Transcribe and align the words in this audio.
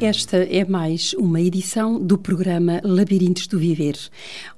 Esta 0.00 0.36
é 0.36 0.64
mais 0.64 1.12
uma 1.14 1.40
edição 1.40 1.98
do 2.00 2.16
programa 2.16 2.80
Labirintos 2.84 3.48
do 3.48 3.58
Viver. 3.58 3.96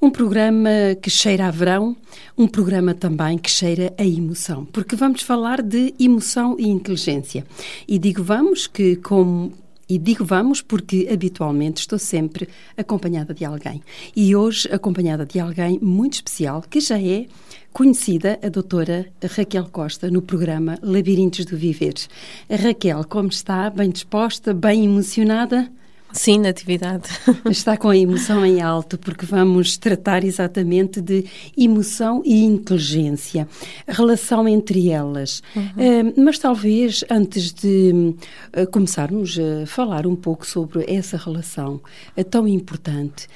Um 0.01 0.11
programa 0.11 0.69
que 1.01 1.09
cheira 1.09 1.47
a 1.47 1.51
verão, 1.51 1.97
um 2.37 2.47
programa 2.47 2.93
também 2.93 3.39
que 3.39 3.51
cheira 3.51 3.91
a 3.97 4.05
emoção, 4.05 4.67
porque 4.67 4.95
vamos 4.95 5.23
falar 5.23 5.63
de 5.63 5.95
emoção 5.99 6.57
e 6.59 6.69
inteligência. 6.69 7.47
E 7.89 7.99
digo 7.99 8.23
vamos 8.23 8.67
que, 8.67 8.97
como 8.97 9.55
e 9.91 9.99
digo 9.99 10.25
vamos 10.25 10.63
porque 10.63 11.09
habitualmente 11.13 11.81
estou 11.81 11.99
sempre 11.99 12.49
acompanhada 12.77 13.35
de 13.35 13.45
alguém. 13.45 13.83
E 14.15 14.37
hoje 14.37 14.69
acompanhada 14.73 15.27
de 15.27 15.41
alguém 15.41 15.81
muito 15.83 16.15
especial, 16.15 16.63
que 16.63 16.81
já 16.81 16.99
é 16.99 17.27
conhecida, 17.73 18.39
a 18.41 18.49
doutora 18.49 19.13
Raquel 19.37 19.69
Costa, 19.71 20.09
no 20.09 20.23
programa 20.23 20.79
Labirintos 20.81 21.45
do 21.45 21.57
Viver. 21.57 21.95
Raquel, 22.49 23.05
como 23.05 23.29
está? 23.29 23.69
Bem 23.69 23.91
disposta? 23.91 24.55
Bem 24.55 24.85
emocionada? 24.85 25.71
Sim, 26.13 26.41
Natividade. 26.41 27.09
Está 27.51 27.77
com 27.77 27.89
a 27.89 27.97
emoção 27.97 28.45
em 28.45 28.61
alto, 28.61 28.99
porque 28.99 29.25
vamos 29.25 29.79
tratar 29.79 30.25
exatamente 30.25 31.01
de 31.01 31.25
emoção 31.57 32.23
e 32.25 32.45
inteligência, 32.45 33.49
a 33.87 33.93
relação 33.93 34.49
entre 34.49 34.91
elas. 34.91 35.43
Uhum. 35.55 35.63
Uh, 35.63 36.21
mas 36.21 36.39
talvez, 36.39 37.05
antes 37.11 37.53
de 37.53 38.15
uh, 38.57 38.71
começarmos 38.71 39.39
a 39.39 39.67
falar 39.67 40.07
um 40.07 40.17
pouco 40.17 40.47
sobre 40.47 40.85
essa 40.89 41.17
relação 41.17 41.81
uh, 42.17 42.25
tão 42.25 42.47
importante, 42.47 43.29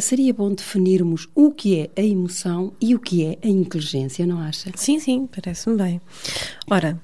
seria 0.00 0.32
bom 0.34 0.52
definirmos 0.52 1.28
o 1.34 1.50
que 1.50 1.80
é 1.80 1.90
a 2.00 2.04
emoção 2.04 2.72
e 2.80 2.94
o 2.94 2.98
que 2.98 3.24
é 3.24 3.38
a 3.42 3.48
inteligência, 3.48 4.26
não 4.26 4.38
acha? 4.40 4.70
Sim, 4.74 4.98
sim, 4.98 5.26
parece-me 5.26 5.76
bem. 5.76 6.00
Ora. 6.68 7.00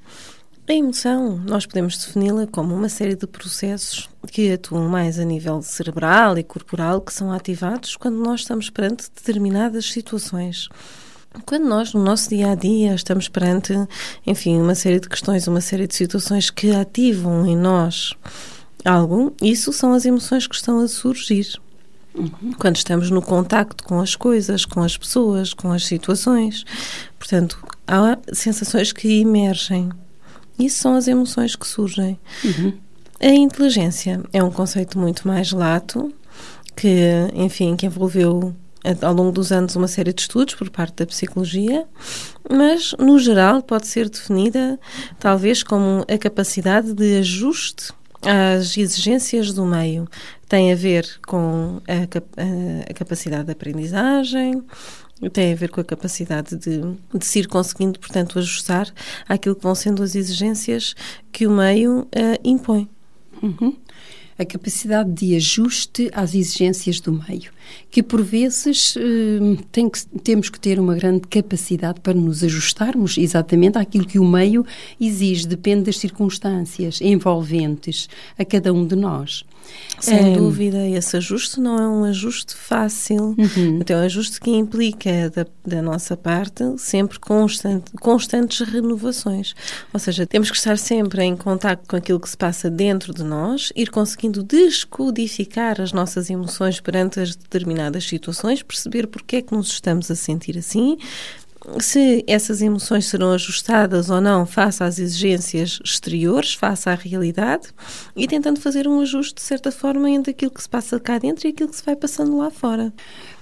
A 0.68 0.74
emoção, 0.74 1.40
nós 1.46 1.64
podemos 1.64 1.96
defini-la 1.96 2.44
como 2.48 2.74
uma 2.74 2.88
série 2.88 3.14
de 3.14 3.24
processos 3.24 4.08
que 4.26 4.50
atuam 4.50 4.88
mais 4.88 5.16
a 5.16 5.24
nível 5.24 5.62
cerebral 5.62 6.36
e 6.36 6.42
corporal 6.42 7.00
que 7.00 7.12
são 7.12 7.30
ativados 7.30 7.94
quando 7.94 8.16
nós 8.16 8.40
estamos 8.40 8.68
perante 8.68 9.08
determinadas 9.14 9.86
situações. 9.88 10.68
Quando 11.44 11.68
nós, 11.68 11.94
no 11.94 12.02
nosso 12.02 12.30
dia 12.30 12.50
a 12.50 12.56
dia, 12.56 12.96
estamos 12.96 13.28
perante, 13.28 13.74
enfim, 14.26 14.60
uma 14.60 14.74
série 14.74 14.98
de 14.98 15.08
questões, 15.08 15.46
uma 15.46 15.60
série 15.60 15.86
de 15.86 15.94
situações 15.94 16.50
que 16.50 16.74
ativam 16.74 17.46
em 17.46 17.56
nós 17.56 18.14
algo, 18.84 19.36
isso 19.40 19.72
são 19.72 19.92
as 19.92 20.04
emoções 20.04 20.48
que 20.48 20.56
estão 20.56 20.80
a 20.80 20.88
surgir. 20.88 21.46
Uhum. 22.12 22.52
Quando 22.58 22.74
estamos 22.74 23.08
no 23.08 23.22
contacto 23.22 23.84
com 23.84 24.00
as 24.00 24.16
coisas, 24.16 24.64
com 24.64 24.80
as 24.82 24.96
pessoas, 24.96 25.54
com 25.54 25.70
as 25.70 25.84
situações. 25.84 26.64
Portanto, 27.20 27.64
há 27.86 28.18
sensações 28.32 28.90
que 28.90 29.20
emergem 29.20 29.90
isso 30.58 30.78
são 30.78 30.94
as 30.94 31.08
emoções 31.08 31.54
que 31.56 31.66
surgem. 31.66 32.18
Uhum. 32.44 32.72
A 33.20 33.28
inteligência 33.28 34.22
é 34.32 34.42
um 34.42 34.50
conceito 34.50 34.98
muito 34.98 35.26
mais 35.26 35.52
lato, 35.52 36.12
que, 36.74 37.08
enfim, 37.34 37.74
que 37.76 37.86
envolveu 37.86 38.54
ao 39.02 39.12
longo 39.12 39.32
dos 39.32 39.50
anos 39.50 39.74
uma 39.74 39.88
série 39.88 40.12
de 40.12 40.20
estudos 40.20 40.54
por 40.54 40.70
parte 40.70 40.96
da 40.96 41.06
psicologia, 41.06 41.86
mas 42.48 42.94
no 42.98 43.18
geral 43.18 43.62
pode 43.62 43.86
ser 43.86 44.08
definida 44.08 44.78
talvez 45.18 45.62
como 45.62 46.04
a 46.08 46.18
capacidade 46.18 46.92
de 46.92 47.18
ajuste 47.18 47.92
às 48.22 48.76
exigências 48.76 49.52
do 49.52 49.64
meio. 49.64 50.06
Tem 50.48 50.72
a 50.72 50.76
ver 50.76 51.08
com 51.26 51.80
a, 51.88 51.92
a, 51.94 52.90
a 52.90 52.94
capacidade 52.94 53.44
de 53.44 53.52
aprendizagem, 53.52 54.62
tem 55.32 55.52
a 55.52 55.56
ver 55.56 55.70
com 55.70 55.80
a 55.80 55.84
capacidade 55.84 56.56
de, 56.56 56.80
de 57.14 57.26
se 57.26 57.40
ir 57.40 57.48
conseguindo, 57.48 57.98
portanto, 57.98 58.38
ajustar 58.38 58.92
àquilo 59.28 59.56
que 59.56 59.62
vão 59.62 59.74
sendo 59.74 60.02
as 60.02 60.14
exigências 60.14 60.94
que 61.32 61.46
o 61.46 61.50
meio 61.50 62.00
uh, 62.00 62.08
impõe. 62.44 62.88
Uhum. 63.42 63.74
A 64.38 64.44
capacidade 64.44 65.10
de 65.12 65.34
ajuste 65.34 66.10
às 66.12 66.34
exigências 66.34 67.00
do 67.00 67.10
meio, 67.10 67.50
que 67.90 68.02
por 68.02 68.22
vezes 68.22 68.94
uh, 68.96 69.56
tem 69.72 69.88
que, 69.88 70.06
temos 70.22 70.50
que 70.50 70.60
ter 70.60 70.78
uma 70.78 70.94
grande 70.94 71.26
capacidade 71.26 72.00
para 72.00 72.12
nos 72.12 72.44
ajustarmos 72.44 73.16
exatamente 73.16 73.78
àquilo 73.78 74.06
que 74.06 74.18
o 74.18 74.24
meio 74.24 74.66
exige, 75.00 75.46
depende 75.46 75.84
das 75.84 75.98
circunstâncias 75.98 77.00
envolventes 77.00 78.10
a 78.38 78.44
cada 78.44 78.70
um 78.74 78.86
de 78.86 78.94
nós. 78.94 79.46
Sem 79.98 80.32
é... 80.32 80.36
dúvida, 80.36 80.86
esse 80.86 81.16
ajuste 81.16 81.60
não 81.60 81.78
é 81.78 81.88
um 81.88 82.04
ajuste 82.04 82.54
fácil, 82.54 83.34
uhum. 83.38 83.80
é 83.86 83.96
um 83.96 84.00
ajuste 84.00 84.40
que 84.40 84.50
implica 84.50 85.30
da, 85.30 85.46
da 85.64 85.82
nossa 85.82 86.16
parte 86.16 86.62
sempre 86.76 87.18
constante, 87.18 87.92
constantes 88.00 88.60
renovações. 88.68 89.54
Ou 89.92 89.98
seja, 89.98 90.26
temos 90.26 90.50
que 90.50 90.56
estar 90.56 90.76
sempre 90.76 91.22
em 91.22 91.36
contato 91.36 91.86
com 91.88 91.96
aquilo 91.96 92.20
que 92.20 92.28
se 92.28 92.36
passa 92.36 92.68
dentro 92.68 93.14
de 93.14 93.24
nós, 93.24 93.72
ir 93.74 93.90
conseguindo 93.90 94.42
descodificar 94.42 95.80
as 95.80 95.92
nossas 95.92 96.28
emoções 96.28 96.78
perante 96.80 97.18
as 97.20 97.34
determinadas 97.34 98.04
situações, 98.04 98.62
perceber 98.62 99.06
porque 99.06 99.36
é 99.36 99.42
que 99.42 99.54
nos 99.54 99.68
estamos 99.68 100.10
a 100.10 100.14
sentir 100.14 100.58
assim, 100.58 100.98
se 101.80 102.24
essas 102.26 102.62
emoções 102.62 103.06
serão 103.06 103.32
ajustadas 103.32 104.10
ou 104.10 104.20
não 104.20 104.46
face 104.46 104.82
às 104.82 104.98
exigências 104.98 105.78
exteriores, 105.84 106.54
face 106.54 106.88
à 106.88 106.94
realidade, 106.94 107.68
e 108.14 108.26
tentando 108.26 108.60
fazer 108.60 108.86
um 108.86 109.00
ajuste, 109.00 109.34
de 109.34 109.42
certa 109.42 109.72
forma, 109.72 110.08
entre 110.10 110.30
aquilo 110.30 110.50
que 110.50 110.62
se 110.62 110.68
passa 110.68 110.98
cá 111.00 111.18
dentro 111.18 111.46
e 111.46 111.50
aquilo 111.50 111.68
que 111.68 111.76
se 111.76 111.84
vai 111.84 111.96
passando 111.96 112.36
lá 112.36 112.50
fora. 112.50 112.92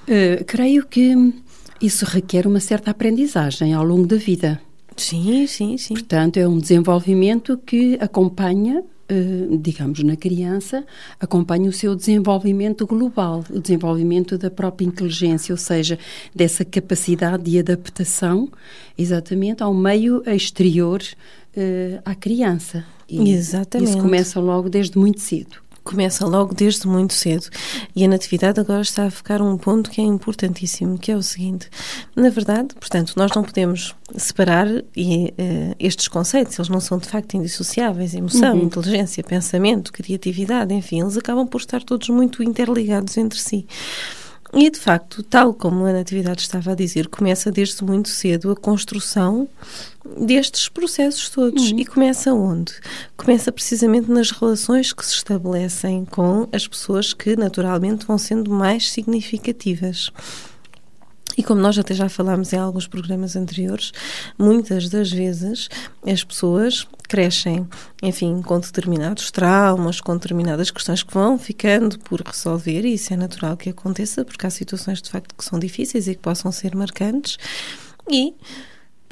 Uh, 0.02 0.44
creio 0.46 0.86
que 0.86 1.34
isso 1.80 2.04
requer 2.04 2.46
uma 2.46 2.60
certa 2.60 2.90
aprendizagem 2.90 3.74
ao 3.74 3.84
longo 3.84 4.06
da 4.06 4.16
vida. 4.16 4.60
Sim, 4.96 5.46
sim, 5.46 5.76
sim. 5.76 5.94
Portanto, 5.94 6.36
é 6.36 6.48
um 6.48 6.58
desenvolvimento 6.58 7.58
que 7.58 7.98
acompanha 8.00 8.82
digamos, 9.60 10.02
na 10.02 10.16
criança, 10.16 10.84
acompanha 11.20 11.68
o 11.68 11.72
seu 11.72 11.94
desenvolvimento 11.94 12.86
global, 12.86 13.44
o 13.50 13.60
desenvolvimento 13.60 14.38
da 14.38 14.50
própria 14.50 14.86
inteligência, 14.86 15.52
ou 15.52 15.58
seja, 15.58 15.98
dessa 16.34 16.64
capacidade 16.64 17.42
de 17.42 17.58
adaptação 17.58 18.48
exatamente 18.96 19.62
ao 19.62 19.74
meio 19.74 20.22
exterior 20.26 21.02
uh, 21.56 22.00
à 22.04 22.14
criança. 22.14 22.84
E 23.08 23.30
Exatamente. 23.30 23.90
Isso 23.90 23.98
começa 23.98 24.40
logo 24.40 24.68
desde 24.68 24.96
muito 24.96 25.20
cedo 25.20 25.64
começa 25.84 26.26
logo 26.26 26.54
desde 26.54 26.88
muito 26.88 27.12
cedo. 27.12 27.46
E 27.94 28.04
a 28.04 28.08
natividade 28.08 28.58
agora 28.58 28.80
está 28.80 29.04
a 29.04 29.10
ficar 29.10 29.40
um 29.42 29.56
ponto 29.56 29.90
que 29.90 30.00
é 30.00 30.04
importantíssimo, 30.04 30.98
que 30.98 31.12
é 31.12 31.16
o 31.16 31.22
seguinte: 31.22 31.68
na 32.16 32.30
verdade, 32.30 32.74
portanto, 32.74 33.12
nós 33.16 33.30
não 33.36 33.44
podemos 33.44 33.94
separar 34.16 34.66
e, 34.96 35.26
uh, 35.38 35.76
estes 35.78 36.08
conceitos, 36.08 36.58
eles 36.58 36.68
não 36.68 36.80
são 36.80 36.98
de 36.98 37.06
facto 37.06 37.34
indissociáveis. 37.34 38.14
Emoção, 38.14 38.56
uhum. 38.56 38.64
inteligência, 38.64 39.22
pensamento, 39.22 39.92
criatividade, 39.92 40.72
enfim, 40.74 41.02
eles 41.02 41.16
acabam 41.16 41.46
por 41.46 41.60
estar 41.60 41.82
todos 41.82 42.08
muito 42.08 42.42
interligados 42.42 43.16
entre 43.18 43.38
si. 43.38 43.66
E, 44.56 44.70
de 44.70 44.78
facto, 44.78 45.20
tal 45.24 45.52
como 45.52 45.84
a 45.84 45.92
Natividade 45.92 46.42
estava 46.42 46.72
a 46.72 46.74
dizer, 46.76 47.08
começa 47.08 47.50
desde 47.50 47.82
muito 47.82 48.08
cedo 48.08 48.52
a 48.52 48.56
construção 48.56 49.48
destes 50.20 50.68
processos 50.68 51.28
todos. 51.28 51.70
Uhum. 51.70 51.78
E 51.78 51.84
começa 51.84 52.32
onde? 52.32 52.74
Começa 53.16 53.50
precisamente 53.50 54.10
nas 54.10 54.30
relações 54.30 54.92
que 54.92 55.04
se 55.04 55.14
estabelecem 55.14 56.04
com 56.04 56.48
as 56.52 56.66
pessoas 56.66 57.12
que, 57.12 57.36
naturalmente, 57.36 58.06
vão 58.06 58.18
sendo 58.18 58.50
mais 58.50 58.90
significativas. 58.90 60.10
E 61.36 61.42
como 61.42 61.60
nós 61.60 61.76
até 61.76 61.94
já 61.94 62.08
falámos 62.08 62.52
em 62.52 62.58
alguns 62.58 62.86
programas 62.86 63.34
anteriores, 63.34 63.92
muitas 64.38 64.88
das 64.88 65.10
vezes 65.10 65.68
as 66.06 66.22
pessoas 66.22 66.86
crescem, 67.08 67.68
enfim, 68.02 68.40
com 68.40 68.60
determinados 68.60 69.30
traumas, 69.30 70.00
com 70.00 70.14
determinadas 70.14 70.70
questões 70.70 71.02
que 71.02 71.12
vão 71.12 71.36
ficando 71.38 71.98
por 71.98 72.20
resolver, 72.20 72.84
e 72.84 72.94
isso 72.94 73.12
é 73.12 73.16
natural 73.16 73.56
que 73.56 73.70
aconteça, 73.70 74.24
porque 74.24 74.46
há 74.46 74.50
situações 74.50 75.02
de 75.02 75.10
facto 75.10 75.34
que 75.34 75.44
são 75.44 75.58
difíceis 75.58 76.06
e 76.06 76.14
que 76.14 76.20
possam 76.20 76.52
ser 76.52 76.74
marcantes. 76.76 77.36
E 78.08 78.34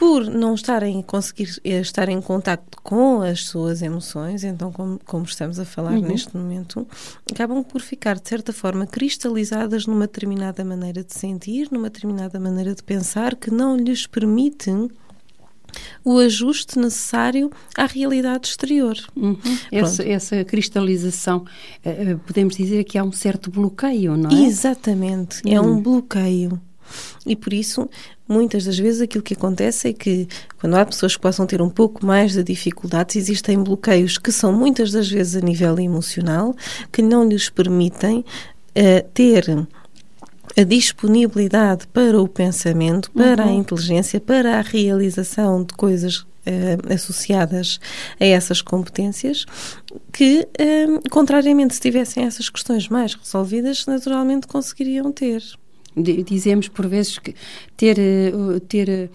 por 0.03 0.25
não 0.25 0.57
estarem 0.57 0.99
a 0.99 1.03
conseguir 1.05 1.61
eh, 1.63 1.79
estar 1.79 2.09
em 2.09 2.21
contacto 2.21 2.77
com 2.83 3.23
as 3.23 3.45
suas 3.45 3.83
emoções, 3.83 4.43
então, 4.43 4.73
como, 4.73 4.99
como 5.07 5.25
estamos 5.25 5.61
a 5.61 5.65
falar 5.65 5.93
uhum. 5.93 6.01
neste 6.01 6.37
momento, 6.37 6.85
acabam 7.31 7.63
por 7.63 7.81
ficar, 7.81 8.19
de 8.19 8.29
certa 8.29 8.53
forma, 8.53 8.85
cristalizadas 8.85 9.87
numa 9.87 10.09
determinada 10.09 10.65
maneira 10.65 11.05
de 11.05 11.15
sentir, 11.15 11.69
numa 11.71 11.89
determinada 11.89 12.41
maneira 12.41 12.75
de 12.75 12.83
pensar, 12.83 13.37
que 13.37 13.49
não 13.49 13.77
lhes 13.77 14.05
permite 14.05 14.73
o 16.05 16.19
ajuste 16.19 16.81
necessário 16.81 17.49
à 17.79 17.87
realidade 17.87 18.49
exterior. 18.49 18.97
Uhum. 19.15 19.39
Essa, 19.71 20.03
essa, 20.03 20.45
cristalização, 20.45 21.45
uh, 21.87 22.19
podemos 22.27 22.57
dizer 22.57 22.83
que 22.83 22.99
há 22.99 23.05
um 23.05 23.13
certo 23.13 23.53
bloqueio, 23.53 24.17
não 24.17 24.31
é? 24.31 24.43
Exatamente, 24.47 25.43
uhum. 25.47 25.53
é 25.53 25.61
um 25.61 25.81
bloqueio. 25.81 26.61
E 27.27 27.37
por 27.37 27.53
isso, 27.53 27.89
muitas 28.29 28.65
das 28.65 28.79
vezes, 28.79 29.01
aquilo 29.01 29.23
que 29.23 29.35
acontece 29.35 29.89
é 29.89 29.93
que, 29.93 30.29
quando 30.61 30.75
há 30.75 30.85
pessoas 30.85 31.15
que 31.17 31.23
possam 31.23 31.47
ter 31.47 31.61
um 31.61 31.71
pouco 31.71 32.05
mais 32.05 32.33
de 32.33 32.43
dificuldades, 32.43 33.17
existem 33.17 33.63
bloqueios 33.63 34.19
que 34.19 34.33
são 34.33 34.53
muitas 34.53 34.91
das 34.91 35.09
vezes 35.09 35.37
a 35.37 35.45
nível 35.45 35.79
emocional, 35.79 36.55
que 36.91 37.03
não 37.03 37.29
lhes 37.29 37.49
permitem 37.49 38.19
uh, 38.21 39.09
ter 39.13 39.45
a 40.57 40.65
disponibilidade 40.65 41.87
para 41.89 42.21
o 42.21 42.29
pensamento, 42.29 43.11
para 43.11 43.45
uhum. 43.45 43.51
a 43.51 43.55
inteligência, 43.55 44.21
para 44.21 44.59
a 44.59 44.61
realização 44.63 45.65
de 45.65 45.75
coisas 45.75 46.25
Uh, 46.45 46.93
associadas 46.93 47.79
a 48.19 48.25
essas 48.25 48.61
competências, 48.61 49.47
que, 50.13 50.41
uh, 50.41 51.09
contrariamente, 51.09 51.73
se 51.73 51.81
tivessem 51.81 52.25
essas 52.25 52.51
questões 52.51 52.89
mais 52.89 53.15
resolvidas, 53.15 53.87
naturalmente 53.87 54.49
conseguiriam 54.49 55.13
ter. 55.13 55.41
Dizemos 55.97 56.69
por 56.69 56.87
vezes 56.87 57.19
que 57.19 57.35
ter, 57.77 57.99
uh, 58.35 58.61
ter 58.61 59.11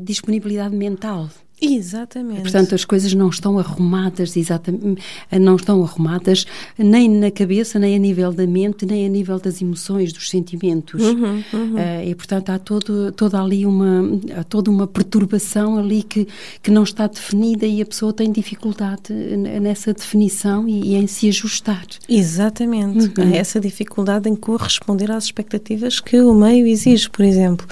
disponibilidade 0.00 0.74
mental 0.74 1.28
Exatamente. 1.62 2.42
Portanto, 2.42 2.74
as 2.74 2.84
coisas 2.84 3.14
não 3.14 3.28
estão 3.28 3.58
arrumadas, 3.58 4.36
exatamente, 4.36 5.00
não 5.40 5.54
estão 5.54 5.82
arrumadas 5.82 6.44
nem 6.76 7.08
na 7.08 7.30
cabeça, 7.30 7.78
nem 7.78 7.94
a 7.94 7.98
nível 7.98 8.32
da 8.32 8.46
mente, 8.46 8.84
nem 8.84 9.06
a 9.06 9.08
nível 9.08 9.38
das 9.38 9.62
emoções, 9.62 10.12
dos 10.12 10.28
sentimentos. 10.28 11.00
Uhum, 11.00 11.44
uhum. 11.52 11.74
Uh, 11.74 12.08
e, 12.08 12.14
portanto, 12.16 12.50
há 12.50 12.58
todo, 12.58 13.12
toda 13.12 13.40
ali 13.40 13.64
uma, 13.64 14.02
há 14.36 14.42
toda 14.42 14.70
uma 14.70 14.88
perturbação 14.88 15.78
ali 15.78 16.02
que, 16.02 16.26
que 16.60 16.70
não 16.70 16.82
está 16.82 17.06
definida 17.06 17.64
e 17.64 17.80
a 17.80 17.86
pessoa 17.86 18.12
tem 18.12 18.32
dificuldade 18.32 19.12
nessa 19.12 19.92
definição 19.92 20.68
e, 20.68 20.92
e 20.92 20.94
em 20.96 21.06
se 21.06 21.28
ajustar. 21.28 21.86
Exatamente. 22.08 23.20
Uhum. 23.20 23.34
Essa 23.34 23.60
dificuldade 23.60 24.28
em 24.28 24.34
corresponder 24.34 25.10
às 25.12 25.24
expectativas 25.24 26.00
que 26.00 26.20
o 26.20 26.34
meio 26.34 26.66
exige, 26.66 27.08
por 27.08 27.24
exemplo. 27.24 27.66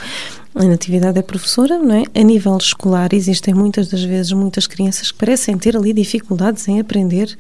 A 0.55 0.65
Natividade 0.65 1.19
é 1.19 1.23
professora, 1.23 1.79
não 1.79 1.95
é? 1.95 2.05
A 2.15 2.23
nível 2.23 2.57
escolar 2.57 3.13
existem 3.13 3.55
muitas 3.55 3.89
das 3.89 4.03
vezes 4.03 4.33
muitas 4.33 4.67
crianças 4.67 5.11
que 5.13 5.19
parecem 5.19 5.57
ter 5.57 5.77
ali 5.77 5.93
dificuldades 5.93 6.67
em 6.67 6.81
aprender 6.81 7.37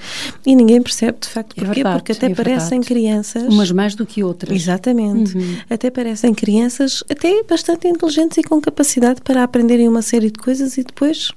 e 0.46 0.54
ninguém 0.54 0.80
percebe 0.80 1.18
de 1.20 1.28
facto 1.28 1.52
é 1.58 1.64
porquê, 1.64 1.80
é 1.80 1.82
verdade, 1.82 1.96
porque 1.96 2.12
até 2.12 2.26
é 2.26 2.34
parecem 2.34 2.80
crianças... 2.80 3.42
Umas 3.42 3.72
mais 3.72 3.94
do 3.96 4.06
que 4.06 4.22
outras. 4.22 4.54
Exatamente. 4.54 5.36
Uhum. 5.36 5.56
Até 5.68 5.90
parecem 5.90 6.32
crianças 6.32 7.02
até 7.10 7.42
bastante 7.42 7.88
inteligentes 7.88 8.38
e 8.38 8.42
com 8.42 8.60
capacidade 8.60 9.20
para 9.22 9.42
aprenderem 9.42 9.88
uma 9.88 10.02
série 10.02 10.30
de 10.30 10.38
coisas 10.38 10.78
e 10.78 10.84
depois 10.84 11.32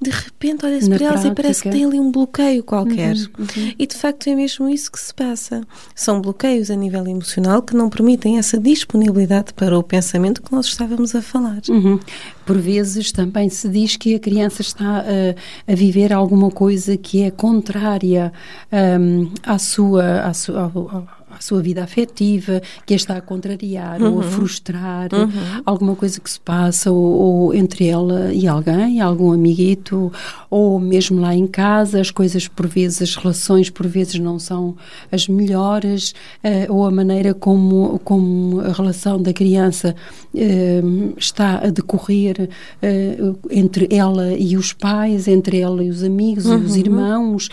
de 0.00 0.10
repente 0.10 0.64
olha-se 0.64 0.88
para 0.88 1.04
elas 1.04 1.24
e 1.24 1.34
parece 1.34 1.62
que 1.62 1.70
tem 1.70 1.84
ali 1.84 2.00
um 2.00 2.10
bloqueio 2.10 2.64
qualquer. 2.64 3.14
Uhum, 3.14 3.46
uhum. 3.56 3.72
E 3.78 3.86
de 3.86 3.94
facto 3.94 4.28
é 4.28 4.34
mesmo 4.34 4.68
isso 4.68 4.90
que 4.90 4.98
se 4.98 5.12
passa. 5.12 5.60
São 5.94 6.20
bloqueios 6.20 6.70
a 6.70 6.74
nível 6.74 7.06
emocional 7.06 7.60
que 7.62 7.76
não 7.76 7.90
permitem 7.90 8.38
essa 8.38 8.58
disponibilidade 8.58 9.52
para 9.52 9.78
o 9.78 9.82
pensamento 9.82 10.40
que 10.42 10.52
nós 10.52 10.66
estávamos 10.66 11.14
a 11.14 11.20
falar. 11.20 11.60
Uhum. 11.68 12.00
Por 12.46 12.56
vezes 12.58 13.12
também 13.12 13.50
se 13.50 13.68
diz 13.68 13.96
que 13.96 14.14
a 14.14 14.18
criança 14.18 14.62
está 14.62 15.00
a, 15.00 15.72
a 15.72 15.74
viver 15.74 16.12
alguma 16.12 16.50
coisa 16.50 16.96
que 16.96 17.22
é 17.22 17.30
contrária 17.30 18.32
um, 18.72 19.30
à 19.42 19.58
sua, 19.58 20.22
à 20.22 20.32
sua 20.32 20.62
ao, 20.62 21.06
a 21.30 21.40
sua 21.40 21.62
vida 21.62 21.82
afetiva, 21.82 22.60
que 22.84 22.94
a 22.94 22.96
está 22.96 23.16
a 23.16 23.20
contrariar 23.20 24.02
uhum. 24.02 24.14
ou 24.14 24.20
a 24.20 24.24
uhum. 24.24 24.30
frustrar, 24.30 25.08
uhum. 25.12 25.62
alguma 25.64 25.94
coisa 25.94 26.20
que 26.20 26.30
se 26.30 26.40
passa, 26.40 26.90
ou, 26.90 26.98
ou, 26.98 27.54
entre 27.54 27.86
ela 27.86 28.32
e 28.32 28.46
alguém, 28.46 29.00
algum 29.00 29.32
amiguito, 29.32 30.12
ou 30.50 30.78
mesmo 30.78 31.20
lá 31.20 31.34
em 31.34 31.46
casa, 31.46 32.00
as 32.00 32.10
coisas 32.10 32.48
por 32.48 32.66
vezes, 32.66 33.02
as 33.02 33.16
relações 33.16 33.70
por 33.70 33.86
vezes 33.86 34.18
não 34.18 34.38
são 34.38 34.76
as 35.10 35.28
melhores, 35.28 36.14
uh, 36.44 36.72
ou 36.72 36.86
a 36.86 36.90
maneira 36.90 37.32
como, 37.32 38.00
como 38.04 38.60
a 38.60 38.72
relação 38.72 39.20
da 39.20 39.32
criança 39.32 39.94
uh, 40.34 41.14
está 41.16 41.58
a 41.58 41.70
decorrer 41.70 42.48
uh, 42.82 43.38
entre 43.50 43.88
ela 43.90 44.32
e 44.34 44.56
os 44.56 44.72
pais, 44.72 45.28
entre 45.28 45.60
ela 45.60 45.82
e 45.82 45.90
os 45.90 46.02
amigos 46.02 46.46
uhum. 46.46 46.58
e 46.58 46.64
os 46.64 46.72
uhum. 46.72 46.78
irmãos, 46.78 47.48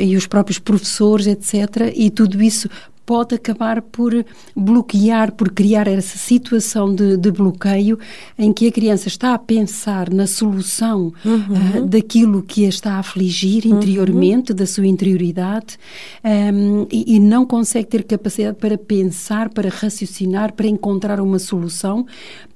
e 0.00 0.16
os 0.16 0.26
próprios 0.26 0.58
professores, 0.58 1.26
etc. 1.26 1.92
E 1.94 2.10
tudo 2.10 2.42
isso 2.42 2.68
pode 3.06 3.36
acabar 3.36 3.80
por 3.80 4.12
bloquear, 4.54 5.32
por 5.32 5.52
criar 5.52 5.86
essa 5.86 6.18
situação 6.18 6.92
de, 6.92 7.16
de 7.16 7.30
bloqueio 7.30 7.98
em 8.36 8.52
que 8.52 8.66
a 8.66 8.72
criança 8.72 9.06
está 9.06 9.32
a 9.32 9.38
pensar 9.38 10.12
na 10.12 10.26
solução 10.26 11.12
uhum. 11.24 11.82
uh, 11.82 11.86
daquilo 11.86 12.42
que 12.42 12.66
a 12.66 12.68
está 12.68 12.94
a 12.94 12.98
afligir 12.98 13.64
uhum. 13.64 13.76
interiormente, 13.76 14.50
uhum. 14.50 14.56
da 14.56 14.66
sua 14.66 14.86
interioridade, 14.86 15.78
um, 16.24 16.86
e, 16.90 17.16
e, 17.16 17.20
não 17.20 17.46
consegue 17.46 17.86
ter 17.86 18.02
capacidade 18.02 18.56
para 18.58 18.76
pensar, 18.76 19.50
para 19.50 19.68
raciocinar, 19.68 20.52
para 20.52 20.66
encontrar 20.66 21.20
uma 21.20 21.38
solução, 21.38 22.06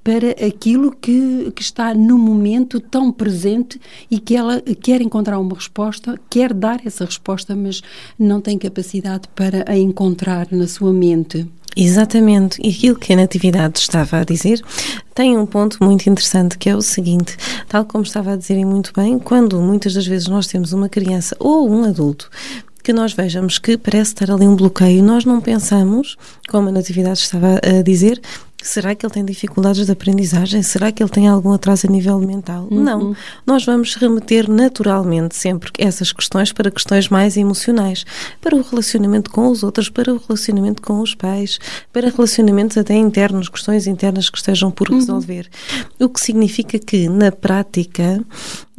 para 0.02 0.30
aquilo 0.46 0.92
que, 0.92 1.52
que 1.54 1.62
está 1.62 1.94
no 1.94 2.18
momento 2.18 2.80
tão 2.80 3.12
presente 3.12 3.80
e 4.10 4.18
que 4.18 4.34
ela 4.34 4.60
quer 4.60 5.00
encontrar 5.00 5.38
uma 5.38 5.54
resposta, 5.54 6.18
quer 6.28 6.52
dar 6.52 6.80
essa 6.84 7.04
resposta, 7.04 7.54
mas 7.54 7.82
não 8.18 8.40
tem 8.40 8.58
capacidade 8.58 9.28
para 9.34 9.64
a 9.70 9.76
encontrar 9.76 10.48
na 10.50 10.66
sua 10.66 10.92
mente. 10.92 11.46
Exatamente, 11.76 12.60
e 12.60 12.70
aquilo 12.70 12.96
que 12.96 13.12
a 13.12 13.16
Natividade 13.16 13.78
estava 13.78 14.18
a 14.18 14.24
dizer 14.24 14.60
tem 15.14 15.38
um 15.38 15.46
ponto 15.46 15.82
muito 15.82 16.10
interessante 16.10 16.58
que 16.58 16.68
é 16.68 16.74
o 16.74 16.82
seguinte: 16.82 17.36
tal 17.68 17.84
como 17.84 18.02
estava 18.02 18.32
a 18.32 18.36
dizer 18.36 18.64
muito 18.64 18.92
bem, 18.94 19.20
quando 19.20 19.60
muitas 19.60 19.94
das 19.94 20.06
vezes 20.06 20.26
nós 20.26 20.48
temos 20.48 20.72
uma 20.72 20.88
criança 20.88 21.36
ou 21.38 21.70
um 21.70 21.84
adulto 21.84 22.28
que 22.82 22.92
nós 22.92 23.12
vejamos 23.12 23.58
que 23.58 23.76
parece 23.76 24.12
estar 24.12 24.30
ali 24.30 24.46
um 24.46 24.56
bloqueio, 24.56 25.02
nós 25.02 25.24
não 25.24 25.40
pensamos, 25.40 26.16
como 26.48 26.68
a 26.68 26.72
Natividade 26.72 27.18
estava 27.18 27.60
a 27.62 27.82
dizer, 27.82 28.20
Será 28.62 28.94
que 28.94 29.04
ele 29.04 29.12
tem 29.12 29.24
dificuldades 29.24 29.86
de 29.86 29.92
aprendizagem? 29.92 30.62
Será 30.62 30.92
que 30.92 31.02
ele 31.02 31.10
tem 31.10 31.28
algum 31.28 31.52
atraso 31.52 31.86
a 31.86 31.90
nível 31.90 32.18
mental? 32.18 32.68
Uhum. 32.70 32.82
Não. 32.82 33.16
Nós 33.46 33.64
vamos 33.64 33.94
remeter 33.94 34.50
naturalmente 34.50 35.36
sempre 35.36 35.70
essas 35.78 36.12
questões 36.12 36.52
para 36.52 36.70
questões 36.70 37.08
mais 37.08 37.36
emocionais, 37.36 38.04
para 38.40 38.54
o 38.54 38.62
relacionamento 38.62 39.30
com 39.30 39.48
os 39.48 39.62
outros, 39.62 39.88
para 39.88 40.12
o 40.12 40.20
relacionamento 40.26 40.82
com 40.82 41.00
os 41.00 41.14
pais, 41.14 41.58
para 41.92 42.10
relacionamentos 42.10 42.76
até 42.76 42.94
internos, 42.94 43.48
questões 43.48 43.86
internas 43.86 44.28
que 44.28 44.38
estejam 44.38 44.70
por 44.70 44.90
uhum. 44.90 44.96
resolver. 44.96 45.48
Uhum. 45.98 46.06
O 46.06 46.08
que 46.08 46.20
significa 46.20 46.78
que, 46.78 47.08
na 47.08 47.32
prática, 47.32 48.24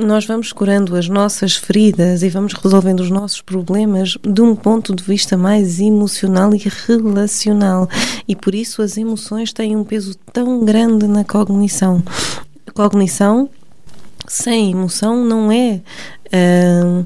nós 0.06 0.26
vamos 0.26 0.52
curando 0.52 0.96
as 0.96 1.08
nossas 1.08 1.56
feridas 1.56 2.24
e 2.24 2.30
vamos 2.30 2.54
resolvendo 2.54 3.02
os 3.02 3.10
nossos 3.10 3.42
problemas 3.42 4.18
de 4.24 4.42
um 4.42 4.56
ponto 4.56 4.96
de 4.96 5.04
vista 5.04 5.38
mais 5.38 5.80
emocional 5.80 6.54
e 6.54 6.62
relacional. 6.88 7.88
E 8.28 8.36
por 8.36 8.56
isso 8.56 8.82
as 8.82 8.98
emoções 8.98 9.54
têm 9.54 9.76
um 9.76 9.84
peso 9.84 10.16
tão 10.34 10.66
grande 10.66 11.08
na 11.08 11.24
cognição. 11.24 12.04
Cognição 12.74 13.50
sem 14.28 14.72
emoção 14.72 15.24
não 15.24 15.52
é. 15.52 15.82
Uh, 16.28 17.06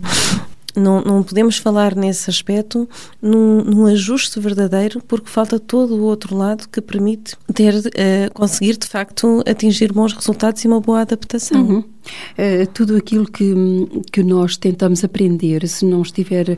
não, 0.75 1.01
não 1.01 1.23
podemos 1.23 1.57
falar 1.57 1.95
nesse 1.95 2.29
aspecto 2.29 2.87
num, 3.21 3.63
num, 3.63 3.85
ajuste 3.85 4.39
verdadeiro, 4.39 5.01
porque 5.07 5.29
falta 5.29 5.57
todo 5.57 5.95
o 5.95 6.03
outro 6.03 6.35
lado 6.35 6.67
que 6.69 6.81
permite 6.81 7.35
ter, 7.53 7.73
uh, 7.73 8.33
conseguir 8.33 8.77
de 8.77 8.85
facto 8.85 9.41
atingir 9.47 9.93
bons 9.93 10.13
resultados 10.13 10.63
e 10.63 10.67
uma 10.67 10.81
boa 10.81 11.01
adaptação. 11.01 11.61
Uhum. 11.61 11.94
Uh, 12.37 12.67
tudo 12.73 12.95
aquilo 12.95 13.25
que, 13.25 13.53
que 14.11 14.23
nós 14.23 14.57
tentamos 14.57 15.03
aprender, 15.03 15.67
se 15.67 15.85
não 15.85 16.01
estiver 16.01 16.49
uh, 16.49 16.57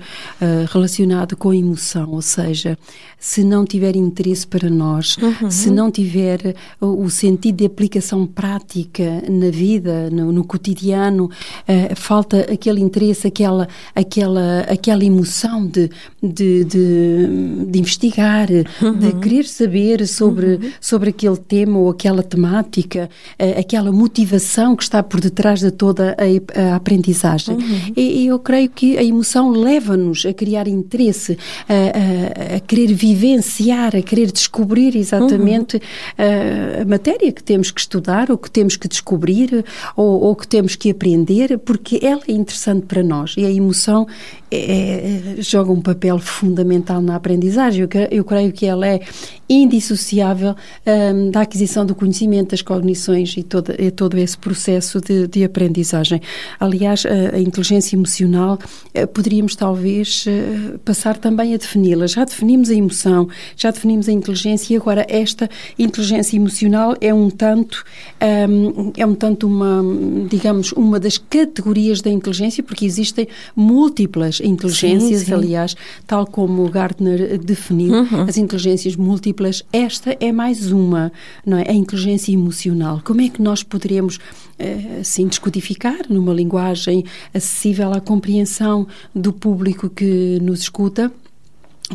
relacionado 0.71 1.35
com 1.35 1.49
a 1.49 1.55
emoção, 1.55 2.11
ou 2.11 2.21
seja, 2.21 2.77
se 3.19 3.43
não 3.43 3.65
tiver 3.65 3.95
interesse 3.95 4.45
para 4.45 4.69
nós, 4.69 5.17
uhum. 5.17 5.49
se 5.49 5.71
não 5.71 5.89
tiver 5.89 6.55
o, 6.79 7.03
o, 7.03 7.09
sentido 7.09 7.57
de 7.57 7.65
aplicação 7.65 8.27
prática 8.27 9.23
na 9.29 9.49
vida, 9.49 10.09
no, 10.09 10.31
no 10.31 10.43
cotidiano, 10.43 11.25
uh, 11.25 11.95
falta 11.95 12.41
aquele 12.51 12.81
interesse, 12.81 13.27
aquela, 13.27 13.67
aquela, 13.95 14.61
aquela 14.61 15.03
emoção 15.03 15.65
de, 15.65 15.89
de, 16.21 16.63
de, 16.65 17.65
de 17.69 17.79
investigar, 17.79 18.47
uhum. 18.81 18.93
de 18.93 19.13
querer 19.13 19.45
saber 19.45 20.05
sobre, 20.07 20.55
uhum. 20.55 20.71
sobre 20.79 21.09
aquele 21.09 21.37
tema 21.37 21.79
ou 21.79 21.89
aquela 21.89 22.21
temática, 22.21 23.09
aquela 23.57 23.91
motivação 23.91 24.75
que 24.75 24.83
está 24.83 25.01
por 25.01 25.19
detrás 25.19 25.36
detrás 25.37 25.59
de 25.59 25.69
toda 25.69 26.17
a, 26.17 26.61
a 26.61 26.75
aprendizagem. 26.75 27.55
Uhum. 27.55 27.93
E, 27.95 28.23
e, 28.23 28.27
eu 28.27 28.39
creio 28.39 28.69
que 28.69 28.97
a 28.97 29.03
emoção 29.03 29.51
leva-nos 29.51 30.25
a 30.25 30.33
criar 30.33 30.67
interesse, 30.67 31.37
a, 31.69 32.53
a, 32.53 32.55
a, 32.55 32.59
querer 32.61 32.91
vivenciar, 32.93 33.95
a 33.95 34.01
querer 34.01 34.31
descobrir 34.31 34.95
exatamente 34.95 35.77
uhum. 35.77 36.81
a, 36.81 36.85
matéria 36.85 37.31
que 37.31 37.43
temos 37.43 37.69
que 37.69 37.79
estudar, 37.79 38.31
ou 38.31 38.37
que 38.37 38.49
temos 38.49 38.75
que 38.75 38.87
descobrir, 38.87 39.63
ou, 39.95 40.23
ou 40.23 40.35
que 40.35 40.47
temos 40.47 40.75
que 40.75 40.89
aprender, 40.89 41.59
porque 41.59 41.99
ela 42.01 42.21
é 42.27 42.31
interessante 42.31 42.87
para 42.87 43.03
nós. 43.03 43.35
E 43.37 43.45
a 43.45 43.51
emoção 43.51 44.07
é, 44.49 45.35
joga 45.39 45.71
um 45.71 45.81
papel 45.81 46.17
fundamental 46.19 47.01
na 47.01 47.15
aprendizagem. 47.15 47.81
Eu, 47.81 47.89
eu 48.11 48.23
creio 48.23 48.51
que 48.51 48.65
ela 48.65 48.87
é 48.87 49.01
indissociável 49.49 50.55
um, 50.85 51.31
da 51.31 51.41
aquisição 51.41 51.85
do 51.85 51.95
conhecimento, 51.95 52.51
das 52.51 52.61
cognições 52.61 53.35
e 53.37 53.43
todo, 53.43 53.73
e 53.77 53.91
todo 53.91 54.17
esse 54.17 54.37
processo 54.37 54.99
de, 54.99 55.27
de 55.27 55.43
aprendizagem. 55.43 56.21
Aliás, 56.59 57.05
a, 57.05 57.35
a 57.35 57.39
inteligência 57.39 57.95
emocional 57.95 58.59
uh, 58.95 59.07
poderíamos 59.07 59.55
talvez 59.55 60.25
uh, 60.27 60.77
passar 60.79 61.17
também 61.17 61.53
a 61.53 61.57
defini-la. 61.57 62.07
Já 62.07 62.25
definimos 62.25 62.69
a 62.69 62.73
emoção, 62.73 63.27
já 63.55 63.71
definimos 63.71 64.09
a 64.09 64.11
inteligência 64.11 64.73
e 64.73 64.77
agora 64.77 65.05
esta 65.09 65.49
inteligência 65.77 66.35
emocional 66.35 66.95
é 66.99 67.13
um 67.13 67.29
tanto 67.29 67.83
um, 68.21 68.91
é 68.95 69.05
um 69.05 69.15
tanto 69.15 69.47
uma 69.47 69.83
digamos 70.29 70.71
uma 70.73 70.99
das 70.99 71.17
categorias 71.17 72.01
da 72.01 72.09
inteligência 72.09 72.63
porque 72.63 72.85
existem 72.85 73.27
múltiplas 73.55 74.36
inteligências, 74.39 75.21
sim, 75.21 75.25
sim. 75.25 75.33
aliás, 75.33 75.75
tal 76.05 76.25
como 76.25 76.67
Gardner 76.69 77.37
definiu, 77.37 77.93
uhum. 77.93 78.21
as 78.21 78.37
inteligências 78.37 78.95
múltiplas 78.95 79.63
esta 79.71 80.15
é 80.19 80.31
mais 80.31 80.71
uma, 80.71 81.11
não 81.45 81.57
é? 81.57 81.69
A 81.69 81.73
inteligência 81.73 82.31
emocional. 82.31 83.01
Como 83.03 83.21
é 83.21 83.29
que 83.29 83.41
nós 83.41 83.63
poderemos 83.63 84.19
eh, 84.59 84.99
assim 85.01 85.27
descodificar 85.27 86.05
numa 86.09 86.33
linguagem 86.33 87.05
acessível 87.33 87.93
à 87.93 88.01
compreensão 88.01 88.87
do 89.13 89.31
público 89.31 89.89
que 89.89 90.39
nos 90.41 90.61
escuta? 90.61 91.11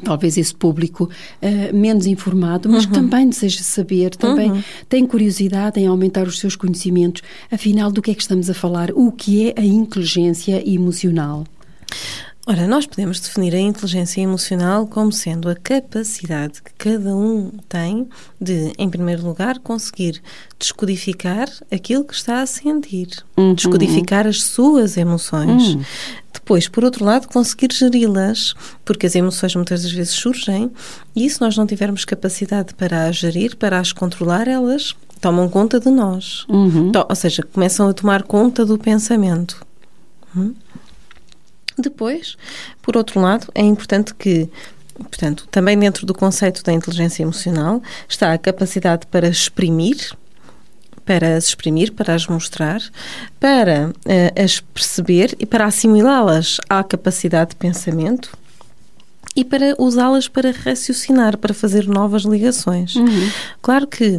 talvez 0.01 0.39
esse 0.39 0.55
público 0.55 1.05
uh, 1.05 1.77
menos 1.77 2.07
informado, 2.07 2.69
mas 2.69 2.85
uhum. 2.85 2.91
que 2.91 2.99
também 2.99 3.29
deseja 3.29 3.63
saber, 3.63 4.15
também 4.17 4.51
uhum. 4.51 4.63
tem 4.89 5.07
curiosidade 5.07 5.79
em 5.79 5.87
aumentar 5.87 6.27
os 6.27 6.39
seus 6.39 6.57
conhecimentos. 6.57 7.23
Afinal, 7.51 7.91
do 7.93 8.01
que 8.01 8.11
é 8.11 8.15
que 8.15 8.23
estamos 8.23 8.49
a 8.49 8.55
falar? 8.55 8.91
O 8.93 9.13
que 9.13 9.51
é 9.51 9.55
a 9.61 9.65
inteligência 9.65 10.67
emocional? 10.67 11.45
Ora, 12.45 12.67
nós 12.67 12.87
podemos 12.87 13.21
definir 13.21 13.55
a 13.55 13.61
inteligência 13.61 14.21
emocional 14.21 14.85
como 14.89 15.13
sendo 15.13 15.49
a 15.49 15.55
capacidade 15.55 16.61
que 16.61 16.73
cada 16.77 17.15
um 17.15 17.53
tem 17.69 18.09
de, 18.41 18.73
em 18.77 18.91
primeiro 18.91 19.25
lugar, 19.25 19.61
conseguir 19.61 20.21
descodificar 20.59 21.49
aquilo 21.71 22.05
que 22.05 22.15
está 22.15 22.43
a 22.43 22.47
sentir, 22.47 23.11
uhum. 23.37 23.55
descodificar 23.55 24.27
as 24.27 24.43
suas 24.43 24.97
emoções. 24.97 25.75
Uhum. 25.75 25.85
Depois, 26.33 26.67
por 26.67 26.83
outro 26.83 27.05
lado, 27.05 27.29
conseguir 27.29 27.73
geri-las, 27.73 28.55
porque 28.85 29.07
as 29.07 29.15
emoções 29.15 29.55
muitas 29.55 29.85
das 29.85 29.93
vezes 29.93 30.13
surgem 30.13 30.69
e 31.15 31.31
se 31.31 31.41
nós 31.41 31.57
não 31.57 31.65
tivermos 31.65 32.05
capacidade 32.05 32.75
para 32.75 33.07
as 33.07 33.15
gerir, 33.15 33.57
para 33.57 33.79
as 33.79 33.93
controlar, 33.93 34.49
elas 34.49 34.97
tomam 35.21 35.49
conta 35.49 35.79
de 35.79 35.91
nós. 35.91 36.45
Uhum. 36.49 36.91
Ou 37.09 37.15
seja, 37.15 37.45
começam 37.45 37.89
a 37.89 37.95
tomar 37.95 38.25
conta 38.25 38.67
do 38.67 38.77
pensamento. 38.77 39.65
Uhum. 40.35 40.57
Depois, 41.83 42.37
por 42.81 42.97
outro 42.97 43.21
lado, 43.21 43.49
é 43.55 43.63
importante 43.63 44.15
que 44.15 44.49
Portanto, 44.95 45.49
também 45.51 45.77
dentro 45.79 46.07
do 46.07 46.15
conceito 46.15 46.63
da 46.63 46.73
inteligência 46.73 47.23
emocional 47.23 47.83
está 48.09 48.33
a 48.33 48.39
capacidade 48.39 49.07
para 49.07 49.27
exprimir, 49.27 49.97
para 51.05 51.37
as 51.37 51.49
exprimir, 51.49 51.93
para 51.93 52.15
as 52.15 52.27
mostrar, 52.27 52.81
para 53.41 53.89
uh, 53.91 54.43
as 54.43 54.61
perceber 54.61 55.35
e 55.39 55.47
para 55.47 55.65
assimilá-las 55.65 56.59
à 56.69 56.85
capacidade 56.85 57.51
de 57.51 57.57
pensamento 57.57 58.31
e 59.35 59.45
para 59.45 59.75
usá-las 59.79 60.29
para 60.29 60.53
raciocinar, 60.53 61.39
para 61.39 61.55
fazer 61.55 61.89
novas 61.89 62.23
ligações. 62.23 62.95
Uhum. 62.97 63.31
Claro 63.63 63.87
que 63.87 64.19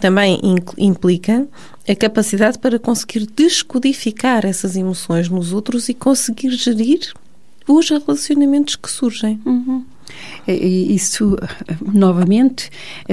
também 0.00 0.40
implica 0.78 1.46
a 1.88 1.94
capacidade 1.94 2.58
para 2.58 2.78
conseguir 2.78 3.26
descodificar 3.26 4.44
essas 4.44 4.76
emoções 4.76 5.28
nos 5.28 5.52
outros 5.52 5.88
e 5.88 5.94
conseguir 5.94 6.50
gerir 6.50 7.12
os 7.68 7.88
relacionamentos 7.88 8.76
que 8.76 8.90
surgem. 8.90 9.40
Uhum. 9.44 9.84
Isso, 10.46 11.36
novamente, 11.92 12.70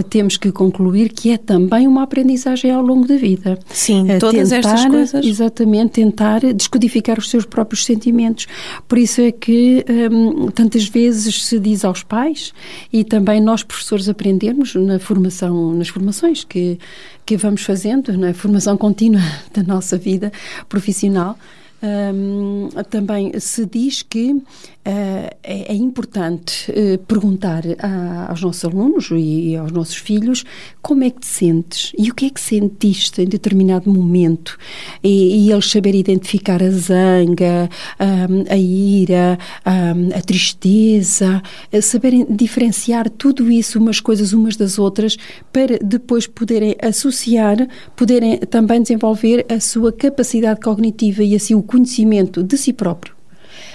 temos 0.10 0.38
que 0.38 0.52
concluir 0.52 1.10
que 1.10 1.32
é 1.32 1.38
também 1.38 1.88
uma 1.88 2.04
aprendizagem 2.04 2.72
ao 2.72 2.82
longo 2.82 3.08
da 3.08 3.16
vida. 3.16 3.58
Sim, 3.70 4.08
todas 4.20 4.50
tentar, 4.50 4.70
estas 4.74 4.86
coisas. 4.86 5.26
Exatamente, 5.26 5.92
tentar 5.94 6.42
descodificar 6.54 7.18
os 7.18 7.30
seus 7.30 7.46
próprios 7.46 7.86
sentimentos. 7.86 8.48
Por 8.88 8.98
isso 8.98 9.22
é 9.22 9.32
que 9.32 9.86
hum, 10.12 10.50
tantas 10.52 10.86
vezes 10.88 11.46
se 11.46 11.60
diz 11.60 11.86
aos 11.86 12.04
pais 12.04 12.54
e 12.92 13.04
também 13.04 13.40
nós, 13.42 13.64
professores, 13.64 14.10
aprendemos 14.10 14.76
na 14.76 15.00
formação, 15.00 15.74
nas 15.74 15.88
formações 15.88 16.44
que, 16.44 16.78
que 17.26 17.38
vamos 17.38 17.62
fazendo, 17.62 18.18
na 18.18 18.34
formação 18.34 18.78
contínua 18.78 19.22
da 19.54 19.64
nossa 19.64 19.98
vida 19.98 20.32
profissional, 20.68 21.38
um, 21.84 22.70
também 22.90 23.40
se 23.40 23.66
diz 23.66 24.04
que 24.04 24.32
uh, 24.34 24.44
é, 24.86 25.34
é, 25.44 25.74
importante 25.74 26.72
uh, 26.72 26.98
perguntar 27.06 27.64
a, 27.80 28.30
aos 28.30 28.42
nossos 28.42 28.64
alunos 28.66 29.10
e 29.12 29.56
aos 29.56 29.72
nossos 29.72 29.96
filhos 29.96 30.44
como 30.82 31.04
é 31.04 31.10
que 31.10 31.22
te 31.22 31.26
sentes 31.26 31.92
e 31.98 32.12
o 32.12 32.14
que 32.14 32.28
é 32.28 32.30
que 32.30 32.40
sentiste 32.40 33.22
em 33.22 33.26
determinado 33.26 33.92
momento. 33.92 34.58
E, 35.04 35.48
e 35.48 35.52
eles 35.52 35.70
saberem 35.70 36.00
identificar 36.00 36.62
a 36.62 36.70
zanga, 36.70 37.70
um, 38.00 38.52
a 38.52 38.58
ira, 38.58 39.40
um, 39.66 40.16
a 40.16 40.22
tristeza, 40.22 41.42
saberem 41.82 42.26
diferenciar 42.30 43.10
tudo 43.10 43.52
isso, 43.52 43.80
umas 43.80 44.00
coisas 44.00 44.34
umas 44.34 44.56
das 44.56 44.78
outras, 44.78 45.18
para 45.52 45.80
depois 45.80 46.28
poderem 46.28 46.76
associar, 46.82 47.68
poderem 47.96 48.38
também 48.40 48.82
desenvolver 48.82 49.46
a 49.50 49.60
sua 49.60 49.92
capacidade 49.92 50.60
cognitiva 50.60 51.24
e 51.24 51.36
assim 51.36 51.56
o 51.56 51.64
conhecimento 51.72 52.44
de 52.44 52.58
si 52.58 52.74
próprio 52.74 53.16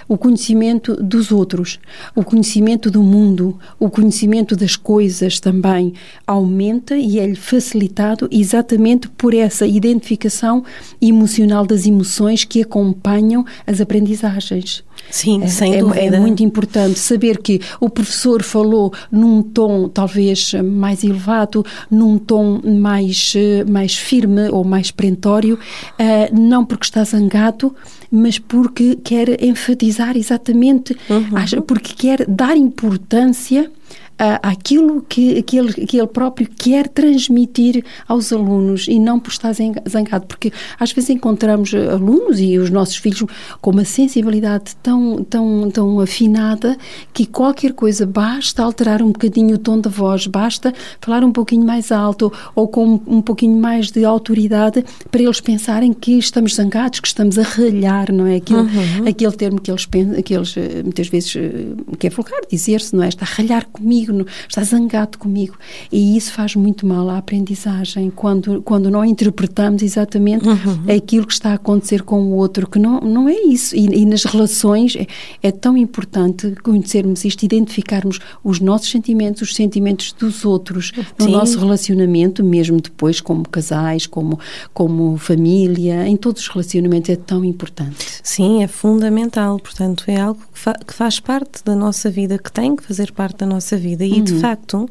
o 0.09 0.17
conhecimento 0.17 0.95
dos 0.97 1.33
outros, 1.33 1.79
o 2.15 2.23
conhecimento 2.23 2.91
do 2.91 3.03
mundo, 3.03 3.59
o 3.79 3.91
conhecimento 3.91 4.57
das 4.57 4.77
coisas 4.77 5.41
também 5.41 5.95
aumenta 6.27 6.97
e 6.97 7.19
é-lhe 7.19 7.37
facilitado 7.37 8.29
exatamente 8.31 9.09
por 9.09 9.35
essa 9.35 9.67
identificação 9.67 10.65
emocional 11.01 11.67
das 11.67 11.87
emoções 11.87 12.45
que 12.45 12.63
acompanham 12.63 13.45
as 13.67 13.81
aprendizagens. 13.81 14.85
Sim, 15.11 15.43
é, 15.43 15.47
sem 15.47 15.75
é, 15.75 15.79
dúvida. 15.79 16.17
É 16.17 16.21
muito 16.21 16.43
importante 16.43 16.99
saber 16.99 17.39
que 17.39 17.61
o 17.81 17.89
professor 17.89 18.43
falou 18.43 18.93
num 19.11 19.43
tom 19.43 19.89
talvez 19.89 20.53
mais 20.55 21.05
elevado, 21.05 21.65
num 21.91 22.19
tom 22.19 22.61
mais, 22.65 23.35
mais 23.69 23.95
firme 23.95 24.49
ou 24.51 24.65
mais 24.65 24.91
perentório, 24.91 25.55
uh, 25.55 26.41
não 26.41 26.65
porque 26.65 26.87
está 26.87 27.05
zangado, 27.05 27.75
mas 28.11 28.39
porque 28.39 28.97
quer 28.97 29.43
enfatizar 29.43 29.96
exatamente, 30.17 30.97
uhum. 31.09 31.63
porque 31.63 31.95
quer 31.95 32.27
dar 32.27 32.57
importância 32.57 33.71
aquilo 34.19 35.03
que, 35.03 35.43
que, 35.43 35.59
ele, 35.59 35.73
que 35.73 35.99
ele 35.99 36.07
próprio 36.07 36.49
quer 36.49 36.89
transmitir 36.89 37.85
aos 38.09 38.33
alunos 38.33 38.87
e 38.89 38.99
não 38.99 39.19
por 39.19 39.31
estar 39.31 39.53
zangado, 39.53 40.27
porque 40.27 40.53
às 40.79 40.93
vezes 40.93 41.11
encontramos 41.11 41.75
alunos 41.75 42.41
e 42.41 42.59
os 42.59 42.71
nossos 42.71 42.97
filhos 42.97 43.25
com 43.61 43.71
uma 43.71 43.85
sensibilidade 43.85 44.75
tão, 44.83 45.23
tão, 45.25 45.71
tão 45.71 46.01
afinada 46.01 46.77
que 47.13 47.27
qualquer 47.27 47.73
coisa 47.73 48.07
basta 48.07 48.63
alterar 48.63 49.03
um 49.03 49.13
bocadinho 49.13 49.57
o 49.57 49.59
tom 49.59 49.79
da 49.79 49.91
voz, 49.91 50.27
basta 50.27 50.73
falar 51.01 51.23
um 51.23 51.33
pouquinho 51.33 51.67
mais 51.67 51.93
alto 51.93 52.33
ou 52.55 52.69
com 52.69 53.01
um 53.07 53.21
pouquinho 53.21 53.61
mais 53.61 53.91
de 53.91 54.05
autoridade 54.05 54.85
para 55.11 55.23
eles 55.23 55.41
pensarem 55.41 55.93
que 55.93 56.19
estamos 56.19 56.55
zangados, 56.55 57.01
que 57.01 57.09
estamos 57.09 57.39
a 57.39 57.43
ralhar, 57.43 58.13
não 58.13 58.27
é? 58.27 58.37
Aquele, 58.37 58.61
uhum. 58.61 59.09
aquele 59.09 59.33
termo 59.33 59.61
que 59.61 59.71
eles, 59.71 59.85
que 60.25 60.35
eles 60.35 60.57
eh, 60.57 60.83
muitas 60.83 61.09
vezes 61.09 61.37
eh, 61.37 61.67
que 61.99 62.07
é 62.07 62.11
vulgar 62.11 62.41
dizer-se, 62.51 62.95
não 62.95 63.03
é? 63.03 63.09
Está 63.09 63.25
a 63.25 63.29
ralhar 63.29 63.67
comigo 63.67 64.06
comigo, 64.13 64.29
está 64.49 64.63
zangado 64.63 65.19
comigo. 65.19 65.57
E 65.91 66.17
isso 66.17 66.33
faz 66.33 66.55
muito 66.55 66.87
mal 66.87 67.09
à 67.11 67.19
aprendizagem, 67.19 68.11
quando, 68.11 68.63
quando 68.63 68.91
não 68.91 69.05
interpretamos 69.05 69.83
exatamente 69.83 70.49
uhum. 70.49 70.85
aquilo 70.95 71.27
que 71.27 71.33
está 71.33 71.51
a 71.51 71.55
acontecer 71.55 72.03
com 72.03 72.21
o 72.23 72.37
outro, 72.37 72.69
que 72.69 72.79
não, 72.79 73.01
não 73.01 73.29
é 73.29 73.35
isso. 73.35 73.75
E, 73.77 73.87
e 73.87 74.05
nas 74.05 74.25
relações 74.25 74.97
é, 74.97 75.07
é, 75.43 75.51
tão 75.51 75.77
importante 75.77 76.55
conhecermos 76.63 77.25
isto, 77.25 77.45
identificarmos 77.45 78.19
os 78.43 78.61
nossos 78.61 78.91
sentimentos, 78.91 79.43
os 79.43 79.55
sentimentos 79.55 80.13
dos 80.13 80.45
outros 80.45 80.93
no 81.19 81.27
Sim. 81.27 81.33
nosso 81.33 81.59
relacionamento, 81.59 82.43
mesmo 82.45 82.81
depois 82.81 83.21
como 83.21 83.49
casais, 83.49 84.07
como, 84.07 84.39
como 84.73 85.17
família, 85.17 86.07
em 86.07 86.17
todos 86.17 86.43
os 86.43 86.49
relacionamentos 86.49 87.11
é 87.11 87.17
tão 87.17 87.45
importante. 87.45 88.21
Sim, 88.23 88.63
é 88.63 88.67
fundamental. 88.67 89.59
Portanto, 89.59 90.05
é 90.07 90.21
algo 90.21 90.41
que, 90.53 90.59
fa 90.59 90.75
que 90.75 90.95
faz 90.95 91.21
parte 91.21 91.65
da 91.65 91.75
nossa 91.75 92.11
vida, 92.11 92.39
que 92.39 92.53
tem 92.53 92.77
que 92.77 92.83
fazer 92.83 93.13
parte 93.13 93.39
da 93.39 93.47
nossa 93.47 93.77
vida 93.77 93.96
E, 94.05 94.15
uhum. 94.15 94.25
de 94.25 94.41
facto, 94.41 94.89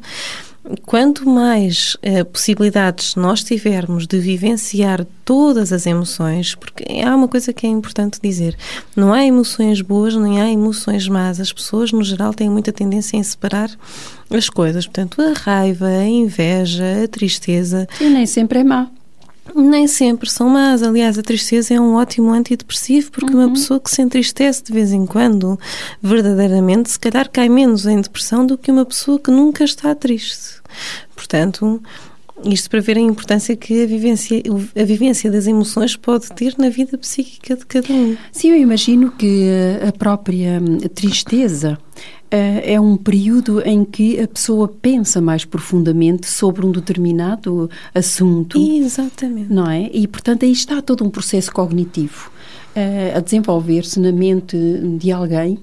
quanto 0.84 1.28
mais 1.28 1.96
eh, 2.02 2.24
possibilidades 2.24 3.14
nós 3.14 3.44
tivermos 3.44 4.06
de 4.06 4.18
vivenciar 4.18 5.06
todas 5.24 5.72
as 5.72 5.86
emoções, 5.86 6.54
porque 6.54 6.84
há 7.02 7.14
uma 7.14 7.28
coisa 7.28 7.52
que 7.52 7.66
é 7.66 7.70
importante 7.70 8.18
dizer: 8.22 8.56
não 8.94 9.12
há 9.12 9.24
emoções 9.24 9.80
boas 9.80 10.14
nem 10.16 10.40
há 10.40 10.50
emoções 10.50 11.08
más. 11.08 11.40
As 11.40 11.52
pessoas, 11.52 11.92
no 11.92 12.02
geral, 12.02 12.34
têm 12.34 12.50
muita 12.50 12.72
tendência 12.72 13.16
em 13.16 13.22
separar 13.22 13.70
as 14.30 14.48
coisas. 14.48 14.86
Portanto, 14.86 15.20
a 15.22 15.32
raiva, 15.32 15.86
a 15.86 16.04
inveja, 16.04 17.04
a 17.04 17.08
tristeza. 17.08 17.86
E 18.00 18.08
nem 18.08 18.26
sempre 18.26 18.60
é 18.60 18.64
má. 18.64 18.90
Nem 19.56 19.86
sempre 19.86 20.28
são 20.28 20.50
más. 20.50 20.82
Aliás, 20.82 21.18
a 21.18 21.22
tristeza 21.22 21.72
é 21.72 21.80
um 21.80 21.94
ótimo 21.94 22.30
antidepressivo 22.30 23.10
porque 23.10 23.32
uhum. 23.34 23.46
uma 23.46 23.52
pessoa 23.54 23.80
que 23.80 23.90
se 23.90 24.02
entristece 24.02 24.62
de 24.62 24.70
vez 24.70 24.92
em 24.92 25.06
quando, 25.06 25.58
verdadeiramente, 26.02 26.90
se 26.90 26.98
calhar 26.98 27.30
cai 27.30 27.48
menos 27.48 27.86
em 27.86 27.98
depressão 27.98 28.44
do 28.44 28.58
que 28.58 28.70
uma 28.70 28.84
pessoa 28.84 29.18
que 29.18 29.30
nunca 29.30 29.64
está 29.64 29.94
triste. 29.94 30.60
Portanto, 31.14 31.82
isto 32.44 32.68
para 32.68 32.80
ver 32.80 32.98
a 32.98 33.00
importância 33.00 33.56
que 33.56 33.82
a 33.82 33.86
vivência, 33.86 34.42
a 34.78 34.84
vivência 34.84 35.30
das 35.30 35.46
emoções 35.46 35.96
pode 35.96 36.30
ter 36.32 36.54
na 36.58 36.68
vida 36.68 36.98
psíquica 36.98 37.56
de 37.56 37.64
cada 37.64 37.90
um. 37.92 38.16
Sim, 38.30 38.50
eu 38.50 38.56
imagino 38.56 39.10
que 39.10 39.48
a 39.86 39.92
própria 39.92 40.60
tristeza 40.94 41.78
é 42.30 42.80
um 42.80 42.96
período 42.96 43.60
em 43.62 43.84
que 43.84 44.20
a 44.20 44.26
pessoa 44.26 44.68
pensa 44.68 45.20
mais 45.20 45.44
profundamente 45.44 46.26
sobre 46.26 46.66
um 46.66 46.72
determinado 46.72 47.70
assunto. 47.94 48.58
Exatamente. 48.58 49.52
Não 49.52 49.70
é? 49.70 49.90
E, 49.92 50.06
portanto, 50.06 50.44
aí 50.44 50.52
está 50.52 50.82
todo 50.82 51.04
um 51.04 51.10
processo 51.10 51.52
cognitivo 51.52 52.30
uh, 52.74 53.16
a 53.16 53.20
desenvolver-se 53.20 54.00
na 54.00 54.12
mente 54.12 54.56
de 54.98 55.12
alguém 55.12 55.58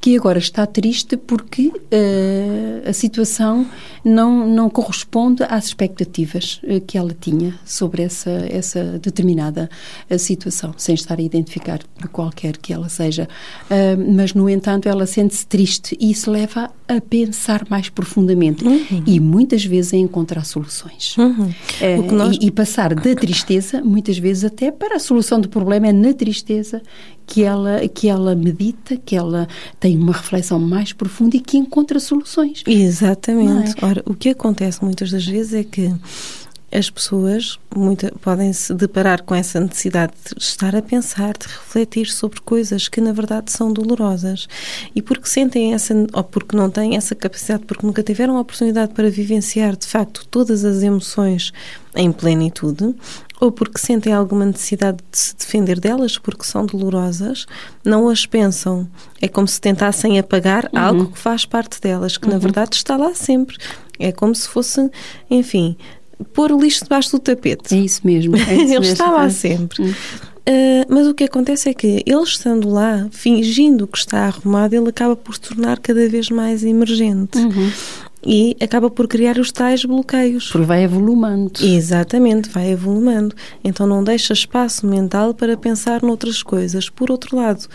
que 0.00 0.16
agora 0.16 0.38
está 0.38 0.66
triste 0.66 1.16
porque 1.16 1.66
uh, 1.68 2.88
a 2.88 2.92
situação 2.92 3.66
não, 4.02 4.48
não 4.48 4.70
corresponde 4.70 5.42
às 5.42 5.66
expectativas 5.66 6.58
uh, 6.64 6.80
que 6.80 6.96
ela 6.96 7.14
tinha 7.18 7.54
sobre 7.66 8.02
essa, 8.02 8.30
essa 8.48 8.98
determinada 8.98 9.68
uh, 10.10 10.18
situação, 10.18 10.72
sem 10.78 10.94
estar 10.94 11.18
a 11.18 11.22
identificar 11.22 11.80
qualquer 12.12 12.56
que 12.56 12.72
ela 12.72 12.88
seja. 12.88 13.28
mas, 14.14 14.32
no 14.32 14.48
entanto, 14.48 14.88
ela 14.88 15.06
sente-se 15.06 15.46
triste 15.46 15.96
e 16.00 16.10
isso 16.10 16.30
leva 16.30 16.70
a 16.88 17.00
pensar 17.00 17.66
mais 17.68 17.88
profundamente 17.88 18.64
uhum. 18.66 19.02
e 19.06 19.20
muitas 19.20 19.64
vezes 19.64 19.92
a 19.92 19.96
encontrar 19.96 20.44
soluções. 20.44 21.16
Uhum. 21.18 21.52
Nós... 22.10 22.36
E, 22.40 22.46
e 22.46 22.50
passar 22.50 22.94
da 22.94 23.14
tristeza, 23.14 23.82
muitas 23.82 24.18
vezes 24.18 24.44
até 24.44 24.70
para 24.70 24.96
a 24.96 24.98
solução 24.98 25.40
do 25.40 25.48
problema 25.48 25.88
é 25.88 25.92
na 25.92 26.14
tristeza 26.14 26.82
que 27.30 27.44
ela, 27.44 27.86
que 27.86 28.08
ela 28.08 28.34
medita, 28.34 28.96
que 28.96 29.14
ela 29.14 29.46
tem 29.78 29.96
uma 29.96 30.12
reflexão 30.12 30.58
mais 30.58 30.92
profunda 30.92 31.36
e 31.36 31.40
que 31.40 31.56
encontra 31.56 32.00
soluções. 32.00 32.64
Exatamente. 32.66 33.70
É? 33.80 33.86
Ora, 33.86 34.02
o 34.04 34.14
que 34.14 34.30
acontece 34.30 34.84
muitas 34.84 35.12
das 35.12 35.24
vezes 35.24 35.54
é 35.54 35.62
que 35.62 35.94
as 36.72 36.90
pessoas 36.90 37.58
muita, 37.74 38.12
podem 38.20 38.52
se 38.52 38.74
deparar 38.74 39.22
com 39.22 39.34
essa 39.34 39.60
necessidade 39.60 40.12
de 40.36 40.42
estar 40.42 40.74
a 40.74 40.82
pensar, 40.82 41.36
de 41.36 41.46
refletir 41.46 42.06
sobre 42.06 42.40
coisas 42.40 42.88
que 42.88 43.00
na 43.00 43.12
verdade 43.12 43.52
são 43.52 43.72
dolorosas 43.72 44.48
e 44.94 45.00
porque 45.00 45.28
sentem 45.28 45.72
essa 45.72 45.94
ou 46.12 46.24
porque 46.24 46.56
não 46.56 46.68
têm 46.68 46.96
essa 46.96 47.14
capacidade, 47.14 47.64
porque 47.64 47.86
nunca 47.86 48.02
tiveram 48.02 48.36
a 48.36 48.40
oportunidade 48.40 48.92
para 48.92 49.08
vivenciar 49.08 49.76
de 49.76 49.86
facto 49.86 50.26
todas 50.28 50.64
as 50.64 50.82
emoções 50.82 51.52
em 51.94 52.12
plenitude, 52.12 52.94
ou 53.40 53.50
porque 53.50 53.78
sentem 53.78 54.12
alguma 54.12 54.44
necessidade 54.44 54.98
de 55.10 55.18
se 55.18 55.36
defender 55.36 55.80
delas 55.80 56.18
porque 56.18 56.44
são 56.44 56.66
dolorosas, 56.66 57.46
não 57.84 58.08
as 58.08 58.26
pensam. 58.26 58.86
É 59.20 59.26
como 59.26 59.48
se 59.48 59.60
tentassem 59.60 60.18
apagar 60.18 60.68
uhum. 60.72 60.78
algo 60.78 61.06
que 61.06 61.18
faz 61.18 61.46
parte 61.46 61.80
delas, 61.80 62.18
que 62.18 62.26
uhum. 62.26 62.34
na 62.34 62.38
verdade 62.38 62.76
está 62.76 62.96
lá 62.96 63.14
sempre. 63.14 63.56
É 63.98 64.12
como 64.12 64.34
se 64.34 64.46
fosse, 64.46 64.90
enfim, 65.30 65.76
pôr 66.34 66.52
o 66.52 66.60
lixo 66.60 66.84
debaixo 66.84 67.12
do 67.12 67.18
tapete. 67.18 67.74
É 67.74 67.78
isso 67.78 68.02
mesmo. 68.04 68.36
É 68.36 68.54
isso 68.54 68.74
ele 68.76 68.86
está 68.86 69.10
lá 69.10 69.30
sempre. 69.30 69.82
Uhum. 69.82 69.94
Uh, 70.40 70.84
mas 70.88 71.06
o 71.06 71.14
que 71.14 71.24
acontece 71.24 71.68
é 71.68 71.74
que 71.74 72.02
ele 72.04 72.22
estando 72.22 72.68
lá, 72.68 73.08
fingindo 73.10 73.86
que 73.86 73.98
está 73.98 74.26
arrumado, 74.26 74.74
ele 74.74 74.88
acaba 74.88 75.14
por 75.14 75.34
se 75.34 75.40
tornar 75.40 75.78
cada 75.78 76.08
vez 76.08 76.28
mais 76.28 76.64
emergente. 76.64 77.38
Uhum 77.38 77.70
e 78.24 78.56
acaba 78.60 78.90
por 78.90 79.08
criar 79.08 79.38
os 79.38 79.50
tais 79.50 79.84
bloqueios. 79.84 80.50
Porque 80.50 80.66
vai 80.66 80.84
avolumando. 80.84 81.52
Exatamente, 81.62 82.48
vai 82.50 82.72
avolumando. 82.72 83.34
Então 83.64 83.86
não 83.86 84.04
deixa 84.04 84.32
espaço 84.32 84.86
mental 84.86 85.34
para 85.34 85.56
pensar 85.56 86.02
noutras 86.02 86.42
coisas. 86.42 86.88
Por 86.88 87.10
outro 87.10 87.36
lado, 87.36 87.66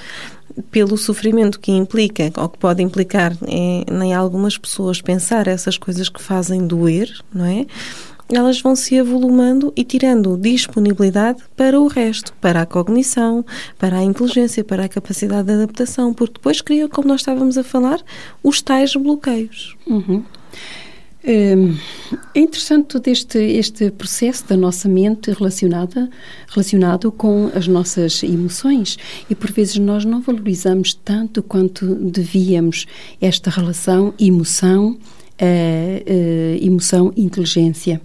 pelo 0.71 0.97
sofrimento 0.97 1.59
que 1.59 1.71
implica, 1.71 2.31
ou 2.37 2.49
que 2.49 2.57
pode 2.57 2.81
implicar 2.81 3.35
em, 3.47 3.85
em 3.89 4.13
algumas 4.13 4.57
pessoas 4.57 5.01
pensar 5.01 5.47
essas 5.47 5.77
coisas 5.77 6.09
que 6.09 6.21
fazem 6.21 6.65
doer, 6.65 7.11
não 7.33 7.45
é? 7.45 7.65
Elas 8.29 8.59
vão 8.61 8.75
se 8.75 8.99
avolumando 8.99 9.71
e 9.75 9.83
tirando 9.83 10.37
disponibilidade 10.37 11.43
para 11.55 11.79
o 11.79 11.87
resto, 11.87 12.33
para 12.41 12.61
a 12.61 12.65
cognição, 12.65 13.45
para 13.77 13.97
a 13.97 14.03
inteligência, 14.03 14.63
para 14.63 14.85
a 14.85 14.89
capacidade 14.89 15.47
de 15.47 15.53
adaptação, 15.53 16.13
porque 16.13 16.33
depois 16.33 16.61
cria, 16.61 16.89
como 16.89 17.07
nós 17.07 17.21
estávamos 17.21 17.57
a 17.57 17.63
falar, 17.63 18.01
os 18.43 18.61
tais 18.61 18.95
bloqueios. 18.95 19.75
Uhum. 19.85 20.23
Hum, 21.27 21.75
é 22.35 22.39
interessante 22.39 22.85
todo 22.85 23.07
este, 23.07 23.39
este 23.39 23.89
processo 23.89 24.47
da 24.47 24.55
nossa 24.55 24.87
mente 24.87 25.31
relacionada, 25.31 26.07
relacionado 26.47 27.11
com 27.11 27.49
as 27.55 27.67
nossas 27.67 28.21
emoções 28.21 28.95
e 29.27 29.33
por 29.33 29.51
vezes 29.51 29.77
nós 29.77 30.05
não 30.05 30.21
valorizamos 30.21 30.93
tanto 30.93 31.41
quanto 31.41 31.95
devíamos 31.95 32.85
esta 33.19 33.49
relação 33.49 34.13
emoção 34.19 34.99
emoção 36.61 37.11
inteligência. 37.15 38.01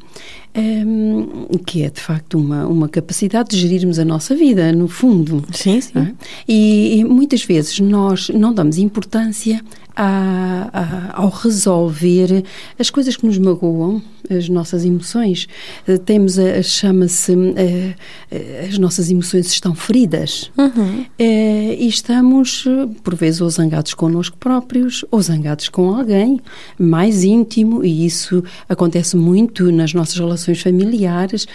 Um, 0.52 1.46
que 1.64 1.84
é 1.84 1.90
de 1.90 2.00
facto 2.00 2.36
uma, 2.36 2.66
uma 2.66 2.88
capacidade 2.88 3.50
de 3.50 3.56
gerirmos 3.56 4.00
a 4.00 4.04
nossa 4.04 4.34
vida, 4.34 4.72
no 4.72 4.88
fundo. 4.88 5.44
Sim, 5.52 5.80
sim. 5.80 5.92
É? 5.96 6.12
E, 6.48 6.98
e, 6.98 7.04
muitas 7.04 7.44
vezes 7.44 7.78
nós 7.78 8.30
não 8.30 8.52
damos 8.52 8.76
importância 8.76 9.62
a, 9.94 10.68
a, 10.72 11.22
ao 11.22 11.28
resolver 11.28 12.42
as 12.76 12.90
coisas 12.90 13.16
que 13.16 13.24
nos 13.24 13.38
magoam, 13.38 14.02
as 14.34 14.48
nossas 14.48 14.84
emoções. 14.84 15.48
Eh, 15.86 15.98
temos, 15.98 16.38
a, 16.38 16.62
chama-se, 16.62 17.32
eh, 17.56 17.94
eh, 18.30 18.66
as 18.68 18.78
nossas 18.78 19.10
emoções 19.10 19.46
estão 19.46 19.74
feridas 19.74 20.50
uhum. 20.56 21.04
e 21.18 21.86
estamos, 21.88 22.64
por 23.02 23.14
vezes, 23.14 23.40
ou 23.40 23.50
zangados 23.50 23.94
connosco 23.94 24.36
próprios, 24.36 25.04
ou 25.10 25.20
zangados 25.20 25.68
com 25.68 25.94
alguém 25.94 26.40
mais 26.78 27.24
íntimo, 27.24 27.84
e 27.84 28.06
isso 28.06 28.42
acontece 28.68 29.16
muito 29.16 29.70
nas 29.72 29.92
nossas 29.92 30.16
relações 30.16 30.60
familiares, 30.60 31.46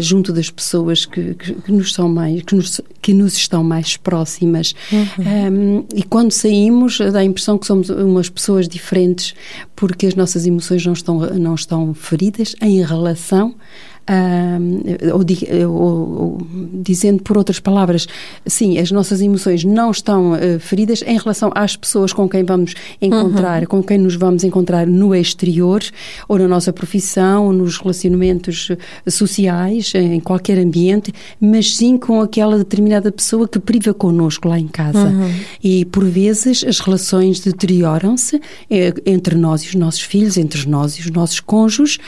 junto 0.00 0.32
das 0.32 0.50
pessoas 0.50 1.04
que, 1.04 1.34
que, 1.34 1.54
que 1.54 1.72
nos 1.72 1.92
são 1.92 2.08
mais, 2.08 2.42
que 2.42 2.54
nos, 2.54 2.80
que 3.00 3.12
nos 3.12 3.34
estão 3.34 3.62
mais 3.64 3.96
próximas. 3.96 4.74
Uhum. 4.92 5.78
Um, 5.78 5.84
e 5.94 6.02
quando 6.02 6.30
saímos, 6.30 6.98
dá 6.98 7.20
a 7.20 7.24
impressão 7.24 7.58
que 7.58 7.66
somos 7.66 7.88
umas 7.90 8.28
pessoas 8.28 8.68
diferentes 8.68 9.34
porque 9.82 10.06
as 10.06 10.14
nossas 10.14 10.46
emoções 10.46 10.86
não 10.86 10.92
estão, 10.92 11.18
não 11.18 11.56
estão 11.56 11.92
feridas 11.92 12.54
em 12.62 12.84
relação 12.84 13.56
Uh, 14.02 15.14
ou, 15.14 15.72
ou, 15.72 16.22
ou, 16.22 16.38
dizendo 16.82 17.22
por 17.22 17.38
outras 17.38 17.60
palavras, 17.60 18.08
sim, 18.44 18.78
as 18.78 18.90
nossas 18.90 19.20
emoções 19.20 19.64
não 19.64 19.90
estão 19.90 20.32
uh, 20.32 20.58
feridas 20.58 21.02
em 21.06 21.16
relação 21.16 21.52
às 21.54 21.76
pessoas 21.76 22.12
com 22.12 22.28
quem 22.28 22.42
vamos 22.42 22.74
encontrar, 23.00 23.62
uhum. 23.62 23.68
com 23.68 23.82
quem 23.82 23.98
nos 23.98 24.16
vamos 24.16 24.42
encontrar 24.42 24.86
no 24.86 25.14
exterior, 25.14 25.82
ou 26.28 26.38
na 26.38 26.48
nossa 26.48 26.72
profissão, 26.72 27.46
ou 27.46 27.52
nos 27.52 27.78
relacionamentos 27.78 28.70
ah, 29.06 29.10
sociais, 29.10 29.92
em 29.94 30.20
qualquer 30.20 30.58
ambiente, 30.58 31.12
mas 31.40 31.76
sim 31.76 31.96
com 31.96 32.20
aquela 32.20 32.58
determinada 32.58 33.12
pessoa 33.12 33.46
que 33.46 33.58
priva 33.58 33.94
connosco 33.94 34.48
lá 34.48 34.58
em 34.58 34.68
casa. 34.68 35.08
Uhum. 35.08 35.30
E 35.62 35.84
por 35.86 36.04
vezes 36.04 36.64
as 36.64 36.80
relações 36.80 37.40
deterioram-se 37.40 38.40
eh, 38.70 38.92
entre 39.06 39.36
nós 39.36 39.62
e 39.62 39.68
os 39.68 39.74
nossos 39.74 40.00
filhos, 40.00 40.36
entre 40.36 40.68
nós 40.68 40.94
e 40.94 41.00
os 41.00 41.10
nossos 41.10 41.40
cônjuges, 41.40 41.98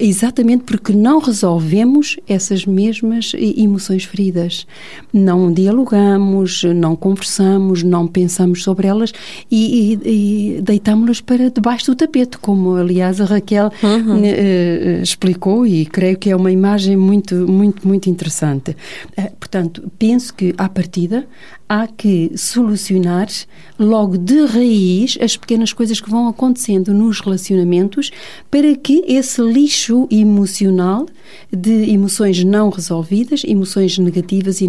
Exatamente 0.00 0.64
porque 0.64 0.94
não 0.94 1.18
resolvemos 1.18 2.16
essas 2.26 2.64
mesmas 2.64 3.32
emoções 3.34 4.04
feridas. 4.04 4.66
Não 5.12 5.52
dialogamos, 5.52 6.64
não 6.64 6.96
conversamos, 6.96 7.82
não 7.82 8.06
pensamos 8.06 8.62
sobre 8.62 8.86
elas 8.86 9.12
e, 9.50 9.98
e, 10.02 10.56
e 10.56 10.62
deitamos-las 10.62 11.20
para 11.20 11.50
debaixo 11.50 11.86
do 11.86 11.94
tapete, 11.94 12.38
como 12.38 12.76
aliás 12.76 13.20
a 13.20 13.26
Raquel 13.26 13.70
uhum. 13.82 14.20
uh, 14.22 15.02
explicou 15.02 15.66
e 15.66 15.84
creio 15.84 16.16
que 16.16 16.30
é 16.30 16.36
uma 16.36 16.50
imagem 16.50 16.96
muito, 16.96 17.34
muito, 17.46 17.86
muito 17.86 18.08
interessante. 18.08 18.74
Portanto, 19.38 19.90
penso 19.98 20.32
que 20.32 20.54
à 20.56 20.68
partida 20.68 21.26
há 21.70 21.86
que 21.86 22.32
solucionar 22.36 23.28
logo 23.78 24.18
de 24.18 24.44
raiz 24.44 25.16
as 25.22 25.36
pequenas 25.36 25.72
coisas 25.72 26.00
que 26.00 26.10
vão 26.10 26.26
acontecendo 26.26 26.92
nos 26.92 27.20
relacionamentos 27.20 28.10
para 28.50 28.74
que 28.74 29.04
esse 29.06 29.40
lixo 29.40 30.08
emocional 30.10 31.06
de 31.52 31.88
emoções 31.92 32.42
não 32.42 32.70
resolvidas, 32.70 33.44
emoções 33.44 33.96
negativas 33.98 34.60
e 34.60 34.68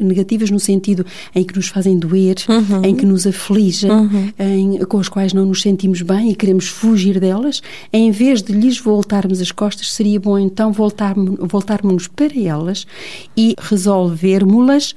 negativas 0.00 0.50
no 0.50 0.58
sentido 0.58 1.06
em 1.32 1.44
que 1.44 1.54
nos 1.54 1.68
fazem 1.68 1.96
doer, 1.96 2.34
uhum. 2.48 2.84
em 2.84 2.96
que 2.96 3.06
nos 3.06 3.28
afligem, 3.28 3.88
uhum. 3.88 4.32
em, 4.36 4.78
com 4.86 4.98
as 4.98 5.08
quais 5.08 5.32
não 5.32 5.46
nos 5.46 5.62
sentimos 5.62 6.02
bem 6.02 6.32
e 6.32 6.34
queremos 6.34 6.66
fugir 6.66 7.20
delas, 7.20 7.62
em 7.92 8.10
vez 8.10 8.42
de 8.42 8.52
lhes 8.52 8.76
voltarmos 8.76 9.40
as 9.40 9.52
costas, 9.52 9.92
seria 9.92 10.18
bom 10.18 10.36
então 10.36 10.72
voltarmos, 10.72 11.36
voltarmos 11.48 12.08
para 12.08 12.36
elas 12.36 12.88
e 13.36 13.54
resolvermos-las 13.56 14.96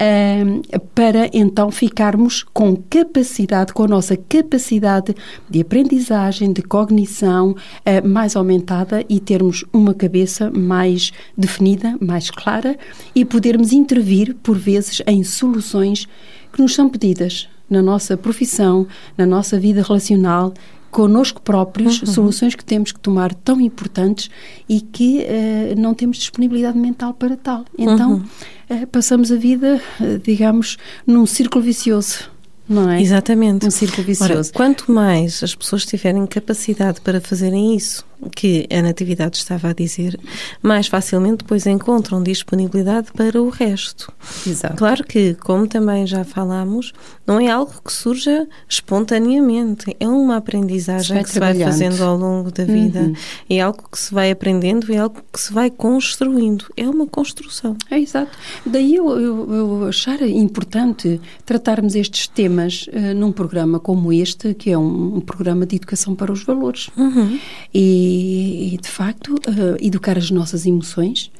uh, 0.00 0.80
para 0.94 1.28
então 1.32 1.70
ficarmos 1.70 2.42
com 2.42 2.76
capacidade, 2.76 3.72
com 3.72 3.84
a 3.84 3.88
nossa 3.88 4.16
capacidade 4.16 5.14
de 5.48 5.60
aprendizagem, 5.60 6.52
de 6.52 6.62
cognição 6.62 7.50
uh, 7.52 8.08
mais 8.08 8.36
aumentada 8.36 9.04
e 9.08 9.20
termos 9.20 9.64
uma 9.72 9.94
cabeça 9.94 10.50
mais 10.50 11.12
definida, 11.36 11.96
mais 12.00 12.30
clara 12.30 12.78
e 13.14 13.24
podermos 13.24 13.72
intervir, 13.72 14.34
por 14.42 14.56
vezes, 14.56 15.02
em 15.06 15.22
soluções 15.24 16.06
que 16.52 16.60
nos 16.60 16.74
são 16.74 16.88
pedidas 16.88 17.48
na 17.68 17.82
nossa 17.82 18.16
profissão, 18.16 18.86
na 19.18 19.26
nossa 19.26 19.58
vida 19.58 19.82
relacional, 19.82 20.54
connosco 20.90 21.42
próprios, 21.42 22.00
uhum. 22.00 22.06
soluções 22.06 22.54
que 22.54 22.64
temos 22.64 22.90
que 22.90 22.98
tomar 22.98 23.34
tão 23.34 23.60
importantes 23.60 24.30
e 24.66 24.80
que 24.80 25.26
uh, 25.26 25.78
não 25.78 25.92
temos 25.92 26.16
disponibilidade 26.16 26.78
mental 26.78 27.12
para 27.12 27.36
tal. 27.36 27.64
Então, 27.76 28.14
uhum. 28.14 28.24
Uh, 28.70 28.86
passamos 28.86 29.30
a 29.32 29.36
vida, 29.36 29.80
uh, 30.00 30.18
digamos, 30.18 30.76
num 31.06 31.26
círculo 31.26 31.64
vicioso. 31.64 32.30
Não 32.68 32.90
é? 32.90 33.00
Exatamente. 33.00 33.64
Um 33.66 33.70
círculo 33.70 34.04
vicioso. 34.04 34.50
Ora, 34.50 34.52
quanto 34.52 34.90
mais 34.90 35.42
as 35.42 35.54
pessoas 35.54 35.86
tiverem 35.86 36.26
capacidade 36.26 37.00
para 37.00 37.20
fazerem 37.20 37.76
isso, 37.76 38.04
que 38.34 38.66
a 38.70 38.82
Natividade 38.82 39.36
estava 39.36 39.70
a 39.70 39.72
dizer, 39.72 40.18
mais 40.62 40.86
facilmente 40.86 41.38
depois 41.38 41.66
encontram 41.66 42.22
disponibilidade 42.22 43.12
para 43.12 43.40
o 43.40 43.48
resto. 43.48 44.12
Exato. 44.46 44.76
Claro 44.76 45.04
que, 45.04 45.34
como 45.34 45.66
também 45.66 46.06
já 46.06 46.24
falámos, 46.24 46.92
não 47.26 47.40
é 47.40 47.48
algo 47.48 47.72
que 47.84 47.92
surja 47.92 48.46
espontaneamente, 48.68 49.96
é 49.98 50.08
uma 50.08 50.36
aprendizagem 50.36 51.18
se 51.18 51.24
que 51.24 51.30
se 51.30 51.40
vai 51.40 51.58
fazendo 51.58 52.02
ao 52.02 52.16
longo 52.16 52.50
da 52.50 52.64
vida. 52.64 53.00
Uhum. 53.00 53.14
É 53.50 53.60
algo 53.60 53.84
que 53.90 53.98
se 53.98 54.12
vai 54.12 54.30
aprendendo, 54.30 54.92
é 54.92 54.98
algo 54.98 55.20
que 55.32 55.40
se 55.40 55.52
vai 55.52 55.70
construindo, 55.70 56.66
é 56.76 56.88
uma 56.88 57.06
construção. 57.06 57.76
É 57.90 57.98
exato. 57.98 58.36
Daí 58.64 58.94
eu, 58.94 59.08
eu, 59.18 59.54
eu 59.54 59.88
achar 59.88 60.20
importante 60.22 61.20
tratarmos 61.44 61.94
estes 61.94 62.26
temas 62.26 62.86
uh, 62.88 63.14
num 63.14 63.32
programa 63.32 63.78
como 63.78 64.12
este, 64.12 64.54
que 64.54 64.70
é 64.70 64.78
um, 64.78 65.16
um 65.16 65.20
programa 65.20 65.66
de 65.66 65.76
educação 65.76 66.14
para 66.14 66.32
os 66.32 66.42
valores. 66.42 66.88
Uhum. 66.96 67.38
E 67.74 68.05
e, 68.06 68.78
de 68.78 68.88
facto, 68.88 69.34
uh, 69.34 69.76
educar 69.80 70.16
as 70.16 70.30
nossas 70.30 70.66
emoções, 70.66 71.30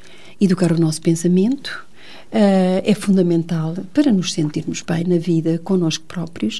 educar 0.40 0.72
o 0.72 0.80
nosso 0.80 1.00
pensamento, 1.00 1.86
Uh, 2.26 2.82
é 2.84 2.92
fundamental 2.92 3.72
para 3.94 4.10
nos 4.10 4.32
sentirmos 4.32 4.82
bem 4.82 5.04
na 5.04 5.16
vida 5.16 5.60
connosco 5.62 6.04
próprios 6.06 6.58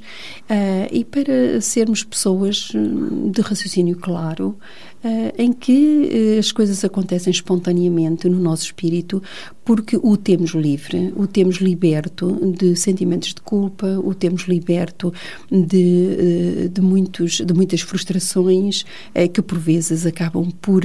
uh, 0.49 0.87
e 0.93 1.05
para 1.05 1.61
sermos 1.61 2.05
pessoas 2.05 2.71
hum, 2.73 3.33
de 3.33 3.41
raciocínio 3.41 3.97
claro, 3.97 4.57
uh, 5.05 5.33
em 5.37 5.53
que 5.53 6.37
as 6.39 6.53
coisas 6.53 6.85
acontecem 6.85 7.33
espontaneamente 7.33 8.29
no 8.29 8.39
nosso 8.39 8.65
espírito, 8.65 9.21
porque 9.67 9.99
o 10.01 10.17
temos 10.17 10.53
livre, 10.53 11.13
o 11.17 11.27
temos 11.27 11.57
liberto 11.57 12.55
de 12.57 12.77
sentimentos 12.77 13.35
de 13.35 13.41
culpa, 13.41 13.99
o 13.99 14.15
temos 14.15 14.43
liberto 14.43 15.13
de, 15.51 16.69
de, 16.69 16.81
muitos, 16.81 17.41
de 17.45 17.53
muitas 17.53 17.81
frustrações 17.81 18.87
que 19.35 19.43
por 19.43 19.59
vezes 19.59 20.07
acabam 20.07 20.53
por 20.63 20.85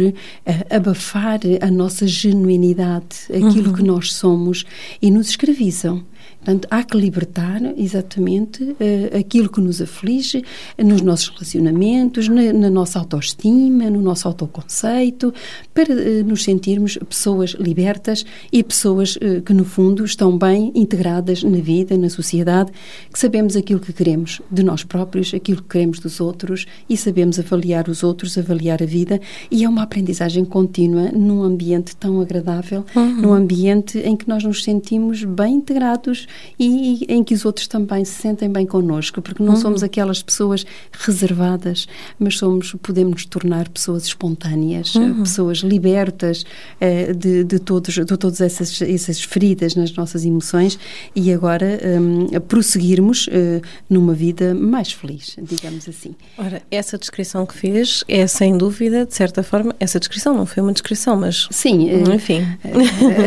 abafar 0.67 1.39
a 1.61 1.69
nossa 1.69 2.07
genuinidade, 2.07 3.27
aquilo 3.29 3.69
uhum. 3.69 3.73
que 3.73 3.83
nós 3.83 4.13
somos 4.13 4.65
e 4.99 5.11
nos 5.11 5.29
escravizam. 5.29 6.03
Portanto, 6.43 6.67
há 6.71 6.83
que 6.83 6.97
libertar 6.97 7.61
exatamente 7.77 8.63
uh, 8.63 9.17
aquilo 9.19 9.47
que 9.47 9.61
nos 9.61 9.79
aflige 9.79 10.43
nos 10.75 11.01
nossos 11.01 11.29
relacionamentos, 11.29 12.27
na, 12.27 12.51
na 12.51 12.69
nossa 12.69 12.97
autoestima, 12.97 13.91
no 13.91 14.01
nosso 14.01 14.27
autoconceito, 14.27 15.31
para 15.71 15.93
uh, 15.93 16.23
nos 16.25 16.43
sentirmos 16.43 16.97
pessoas 17.07 17.51
libertas 17.51 18.25
e 18.51 18.63
pessoas 18.63 19.17
uh, 19.17 19.41
que, 19.45 19.53
no 19.53 19.63
fundo, 19.63 20.03
estão 20.03 20.35
bem 20.35 20.71
integradas 20.73 21.43
na 21.43 21.59
vida, 21.59 21.95
na 21.95 22.09
sociedade, 22.09 22.71
que 23.13 23.19
sabemos 23.19 23.55
aquilo 23.55 23.79
que 23.79 23.93
queremos 23.93 24.41
de 24.51 24.63
nós 24.63 24.83
próprios, 24.83 25.35
aquilo 25.35 25.61
que 25.61 25.69
queremos 25.69 25.99
dos 25.99 26.19
outros 26.19 26.65
e 26.89 26.97
sabemos 26.97 27.37
avaliar 27.37 27.87
os 27.87 28.03
outros, 28.03 28.35
avaliar 28.35 28.81
a 28.81 28.85
vida. 28.87 29.21
E 29.51 29.63
é 29.63 29.69
uma 29.69 29.83
aprendizagem 29.83 30.43
contínua 30.43 31.11
num 31.11 31.43
ambiente 31.43 31.95
tão 31.95 32.19
agradável, 32.19 32.83
uhum. 32.95 33.21
num 33.21 33.33
ambiente 33.33 33.99
em 33.99 34.15
que 34.15 34.27
nós 34.27 34.43
nos 34.43 34.63
sentimos 34.63 35.23
bem 35.23 35.57
integrados 35.57 36.27
e, 36.59 37.05
em 37.07 37.23
que 37.23 37.33
os 37.33 37.45
outros 37.45 37.67
também 37.67 38.05
se 38.05 38.13
sentem 38.13 38.49
bem 38.49 38.65
connosco, 38.65 39.21
porque 39.21 39.41
não 39.41 39.53
uhum. 39.53 39.59
somos 39.59 39.83
aquelas 39.83 40.21
pessoas 40.21 40.65
reservadas, 40.91 41.87
mas 42.19 42.37
somos, 42.37 42.75
podemos 42.81 43.11
nos 43.11 43.25
tornar 43.25 43.69
pessoas 43.69 44.05
espontâneas, 44.05 44.95
uhum. 44.95 45.23
pessoas 45.23 45.59
libertas 45.59 46.43
uh, 46.81 47.13
de, 47.13 47.43
de, 47.43 47.59
todos, 47.59 47.93
de 47.93 48.17
todas 48.17 48.41
essas, 48.41 48.81
essas 48.81 49.21
feridas 49.21 49.75
nas 49.75 49.93
nossas 49.93 50.25
emoções 50.25 50.77
e 51.15 51.31
agora 51.31 51.79
um, 51.99 52.39
prosseguirmos 52.41 53.27
uh, 53.27 53.61
numa 53.89 54.13
vida 54.13 54.53
mais 54.53 54.91
feliz, 54.91 55.35
digamos 55.41 55.87
assim. 55.87 56.15
Ora, 56.37 56.61
essa 56.69 56.97
descrição 56.97 57.45
que 57.45 57.55
fez 57.55 58.03
é 58.07 58.25
sem 58.27 58.57
dúvida, 58.57 59.05
de 59.05 59.13
certa 59.13 59.43
forma, 59.43 59.75
essa 59.79 59.99
descrição 59.99 60.35
não 60.35 60.45
foi 60.45 60.63
uma 60.63 60.73
descrição, 60.73 61.17
mas 61.17 61.47
sim, 61.51 61.89
enfim, 62.13 62.45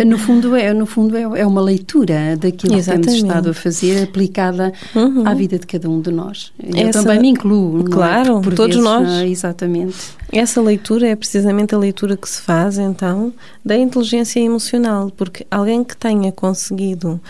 no 0.07 0.19
fundo 0.19 0.57
é 0.57 0.73
no 0.73 0.87
fundo 0.87 1.17
é, 1.17 1.23
é 1.23 1.47
uma 1.47 1.61
leitura 1.61 2.37
daquilo 2.37 2.75
Exatamente. 2.95 3.07
temos 3.07 3.23
estado 3.23 3.51
a 3.51 3.55
fazer 3.55 4.03
aplicada 4.05 4.73
uhum. 4.95 5.27
à 5.27 5.35
vida 5.35 5.59
de 5.59 5.67
cada 5.67 5.89
um 5.89 6.01
de 6.01 6.11
nós. 6.11 6.53
Eu 6.59 6.89
Essa, 6.89 7.03
também 7.03 7.21
me 7.21 7.29
incluo. 7.29 7.81
É? 7.87 7.91
Claro, 7.91 8.39
é? 8.39 8.51
todos 8.55 8.77
vezes, 8.77 8.83
nós. 8.83 9.09
É? 9.09 9.29
Exatamente. 9.29 9.97
Essa 10.33 10.61
leitura 10.61 11.09
é 11.09 11.17
precisamente 11.17 11.75
a 11.75 11.79
leitura 11.79 12.17
que 12.17 12.29
se 12.29 12.41
faz, 12.41 12.79
então, 12.79 13.33
da 13.65 13.77
inteligência 13.77 14.41
emocional, 14.41 15.11
porque 15.17 15.47
alguém 15.51 15.85
que 15.85 15.97
tenha 15.97 16.33
conseguido 16.33 17.21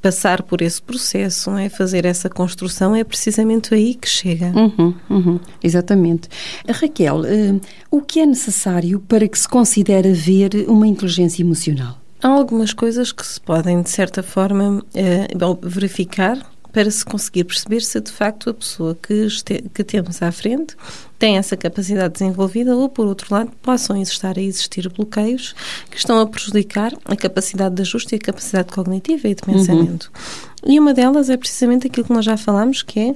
passar 0.00 0.42
por 0.42 0.62
esse 0.62 0.80
processo, 0.80 1.50
é? 1.56 1.68
fazer 1.68 2.04
essa 2.04 2.28
construção, 2.28 2.94
é 2.94 3.04
precisamente 3.04 3.74
aí 3.74 3.94
que 3.94 4.08
chega. 4.08 4.52
Uhum, 4.56 4.94
uhum, 5.08 5.40
exatamente. 5.62 6.28
Raquel, 6.68 7.20
uh, 7.20 7.60
o 7.90 8.00
que 8.00 8.20
é 8.20 8.26
necessário 8.26 9.00
para 9.00 9.28
que 9.28 9.38
se 9.38 9.48
considere 9.48 10.10
haver 10.10 10.66
uma 10.68 10.86
inteligência 10.86 11.42
emocional? 11.42 11.99
Há 12.22 12.28
algumas 12.28 12.72
coisas 12.72 13.12
que 13.12 13.26
se 13.26 13.40
podem, 13.40 13.80
de 13.80 13.88
certa 13.88 14.22
forma, 14.22 14.84
eh, 14.94 15.28
verificar 15.62 16.38
para 16.72 16.90
se 16.90 17.04
conseguir 17.04 17.44
perceber 17.44 17.80
se 17.80 18.00
de 18.00 18.12
facto 18.12 18.50
a 18.50 18.54
pessoa 18.54 18.94
que, 18.94 19.12
este, 19.12 19.64
que 19.74 19.82
temos 19.82 20.22
à 20.22 20.30
frente 20.30 20.76
tem 21.18 21.36
essa 21.36 21.56
capacidade 21.56 22.14
desenvolvida 22.14 22.76
ou, 22.76 22.88
por 22.88 23.06
outro 23.06 23.34
lado, 23.34 23.50
possam 23.62 24.00
estar 24.00 24.38
a 24.38 24.42
existir 24.42 24.88
bloqueios 24.88 25.54
que 25.90 25.96
estão 25.96 26.18
a 26.18 26.26
prejudicar 26.26 26.92
a 27.04 27.16
capacidade 27.16 27.74
de 27.74 27.82
ajuste 27.82 28.14
e 28.14 28.16
a 28.16 28.20
capacidade 28.20 28.72
cognitiva 28.72 29.28
e 29.28 29.34
de 29.34 29.42
pensamento. 29.42 30.10
Uhum. 30.14 30.49
E 30.66 30.78
uma 30.78 30.92
delas 30.92 31.30
é 31.30 31.36
precisamente 31.36 31.86
aquilo 31.86 32.06
que 32.06 32.12
nós 32.12 32.24
já 32.24 32.36
falámos, 32.36 32.82
que 32.82 33.00
é 33.00 33.14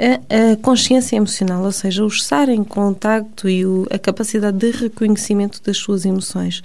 a, 0.00 0.52
a, 0.52 0.56
consciência 0.56 1.16
emocional, 1.16 1.62
ou 1.62 1.72
seja, 1.72 2.02
o 2.02 2.08
estar 2.08 2.48
em 2.48 2.64
contacto 2.64 3.48
e 3.48 3.64
o, 3.64 3.86
a 3.90 3.98
capacidade 3.98 4.56
de 4.56 4.70
reconhecimento 4.70 5.62
das 5.62 5.76
suas 5.76 6.04
emoções. 6.04 6.62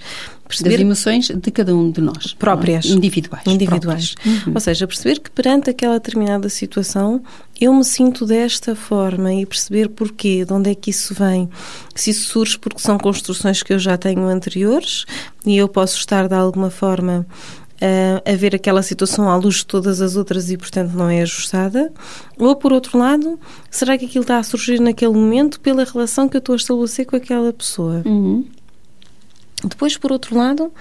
Perceber 0.48 0.70
das 0.70 0.80
emoções 0.80 1.28
de 1.28 1.50
cada 1.50 1.74
um 1.74 1.90
de 1.90 2.00
nós. 2.00 2.34
É? 2.34 2.38
Próprias. 2.38 2.86
Individuais. 2.86 3.46
Individuais. 3.46 4.14
Uhum. 4.24 4.52
Ou 4.54 4.60
seja, 4.60 4.86
perceber 4.86 5.20
que 5.20 5.30
perante 5.30 5.70
aquela 5.70 5.94
determinada 5.94 6.48
situação 6.48 7.22
eu 7.60 7.72
me 7.72 7.84
sinto 7.84 8.26
desta 8.26 8.74
forma 8.74 9.32
e 9.32 9.46
perceber 9.46 9.88
porquê, 9.88 10.44
de 10.44 10.52
onde 10.52 10.70
é 10.70 10.74
que 10.74 10.90
isso 10.90 11.14
vem. 11.14 11.48
Se 11.94 12.10
isso 12.10 12.28
surge 12.28 12.58
porque 12.58 12.80
são 12.80 12.98
construções 12.98 13.62
que 13.62 13.72
eu 13.72 13.78
já 13.78 13.96
tenho 13.96 14.26
anteriores 14.26 15.04
e 15.44 15.56
eu 15.56 15.68
posso 15.68 15.98
estar 15.98 16.28
de 16.28 16.34
alguma 16.34 16.70
forma 16.70 17.26
a, 17.80 18.36
ver 18.36 18.54
aquela 18.54 18.82
situação 18.82 19.30
à 19.30 19.36
luz 19.36 19.56
de 19.56 19.66
todas 19.66 20.00
as 20.00 20.16
outras 20.16 20.50
e, 20.50 20.56
portanto, 20.56 20.92
não 20.92 21.08
é 21.08 21.22
ajustada? 21.22 21.92
Ou, 22.38 22.54
por 22.56 22.72
outro 22.72 22.98
lado, 22.98 23.38
será 23.70 23.96
que 23.98 24.06
aquilo 24.06 24.22
está 24.22 24.38
a 24.38 24.42
surgir 24.42 24.80
naquele 24.80 25.12
momento 25.12 25.60
pela 25.60 25.84
relação 25.84 26.28
que 26.28 26.36
eu 26.36 26.38
estou 26.38 26.54
a 26.54 26.56
estabelecer 26.56 27.06
com 27.06 27.16
aquela 27.16 27.52
pessoa? 27.52 28.02
Uhum. 28.04 28.44
Depois, 29.64 29.96
por 29.96 30.12
outro 30.12 30.36
lado, 30.36 30.72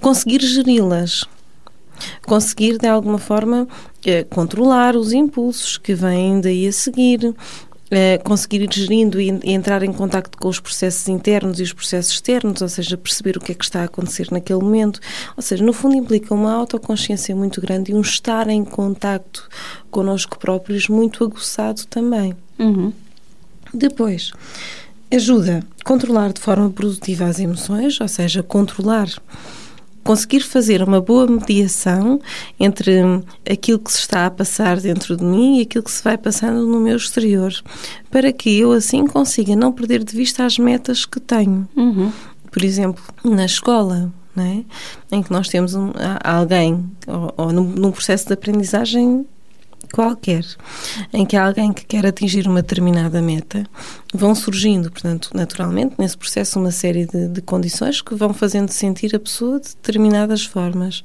conseguir 0.00 0.40
geri-las. 0.40 1.24
Conseguir, 2.26 2.76
de 2.76 2.86
alguma 2.86 3.18
forma, 3.18 3.66
eh, 4.04 4.22
controlar 4.24 4.94
os 4.96 5.12
impulsos 5.12 5.78
que 5.78 5.94
vêm 5.94 6.40
daí 6.42 6.66
a 6.66 6.72
seguir, 6.72 7.34
Uh, 7.86 8.20
conseguir 8.24 8.62
ir 8.62 8.72
gerindo 8.72 9.20
e, 9.20 9.30
e, 9.44 9.52
entrar 9.52 9.84
em 9.84 9.92
contacto 9.92 10.36
com 10.36 10.48
os 10.48 10.58
processos 10.58 11.06
internos 11.06 11.60
e 11.60 11.62
os 11.62 11.72
processos 11.72 12.14
externos, 12.14 12.60
ou 12.60 12.68
seja, 12.68 12.96
perceber 12.96 13.36
o 13.36 13.40
que 13.40 13.52
é 13.52 13.54
que 13.54 13.62
está 13.62 13.82
a 13.82 13.84
acontecer 13.84 14.26
naquele 14.32 14.58
momento. 14.58 14.98
Ou 15.36 15.42
seja, 15.42 15.64
no 15.64 15.72
fundo 15.72 15.94
implica 15.94 16.34
uma 16.34 16.52
autoconsciência 16.52 17.34
muito 17.36 17.60
grande 17.60 17.92
e 17.92 17.94
um 17.94 18.00
estar 18.00 18.48
em 18.48 18.64
contacto 18.64 19.48
connosco 19.88 20.36
próprios 20.36 20.88
muito 20.88 21.22
aguçado 21.22 21.86
também. 21.86 22.34
Uhum. 22.58 22.92
Depois, 23.72 24.32
ajuda 25.10 25.64
a 25.80 25.84
controlar 25.84 26.32
de 26.32 26.40
forma 26.40 26.68
produtiva 26.70 27.26
as 27.26 27.38
emoções, 27.38 28.00
ou 28.00 28.08
seja, 28.08 28.42
controlar 28.42 29.08
conseguir 30.06 30.40
fazer 30.40 30.82
uma 30.82 31.00
boa 31.00 31.26
mediação 31.26 32.20
entre 32.58 33.00
aquilo 33.48 33.78
que 33.78 33.92
se 33.92 33.98
está 33.98 34.26
a 34.26 34.30
passar 34.30 34.80
dentro 34.80 35.16
de 35.16 35.24
mim 35.24 35.58
e 35.58 35.62
aquilo 35.62 35.84
que 35.84 35.90
se 35.90 36.02
vai 36.02 36.16
passando 36.16 36.66
no 36.66 36.80
meu 36.80 36.96
exterior, 36.96 37.52
para 38.10 38.32
que 38.32 38.58
eu 38.58 38.72
assim 38.72 39.06
consiga 39.06 39.56
não 39.56 39.72
perder 39.72 40.04
de 40.04 40.16
vista 40.16 40.44
as 40.44 40.58
metas 40.58 41.04
que 41.04 41.20
tenho. 41.20 41.68
Uhum. 41.76 42.12
Por 42.50 42.64
exemplo, 42.64 43.02
na 43.24 43.44
escola, 43.44 44.12
é? 44.36 44.64
Em 45.10 45.22
que 45.22 45.32
nós 45.32 45.48
temos 45.48 45.74
um, 45.74 45.92
alguém, 46.22 46.84
ou, 47.06 47.34
ou 47.36 47.52
num, 47.52 47.64
num 47.64 47.90
processo 47.90 48.26
de 48.26 48.34
aprendizagem 48.34 49.26
qualquer, 49.96 50.44
em 51.10 51.24
que 51.24 51.38
há 51.38 51.46
alguém 51.46 51.72
que 51.72 51.86
quer 51.86 52.04
atingir 52.04 52.46
uma 52.46 52.60
determinada 52.60 53.22
meta, 53.22 53.64
vão 54.12 54.34
surgindo, 54.34 54.90
portanto, 54.90 55.30
naturalmente, 55.32 55.94
nesse 55.98 56.18
processo, 56.18 56.60
uma 56.60 56.70
série 56.70 57.06
de, 57.06 57.28
de 57.28 57.40
condições 57.40 58.02
que 58.02 58.14
vão 58.14 58.34
fazendo 58.34 58.70
sentir 58.70 59.16
a 59.16 59.18
pessoa 59.18 59.58
de 59.58 59.68
determinadas 59.68 60.44
formas. 60.44 61.02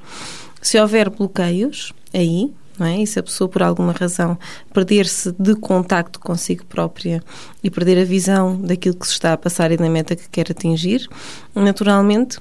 Se 0.61 0.77
houver 0.77 1.09
bloqueios 1.09 1.93
aí, 2.13 2.51
é? 2.81 3.01
E 3.01 3.07
se 3.07 3.19
a 3.19 3.23
pessoa, 3.23 3.47
por 3.47 3.63
alguma 3.63 3.93
razão, 3.93 4.37
perder-se 4.73 5.31
de 5.39 5.55
contacto 5.55 6.19
consigo 6.19 6.65
própria 6.65 7.23
e 7.63 7.69
perder 7.69 7.97
a 8.01 8.03
visão 8.03 8.59
daquilo 8.59 8.95
que 8.95 9.05
se 9.05 9.13
está 9.13 9.33
a 9.33 9.37
passar 9.37 9.71
e 9.71 9.77
da 9.77 9.89
meta 9.89 10.15
que 10.15 10.27
quer 10.29 10.47
atingir, 10.49 11.07
naturalmente 11.53 12.39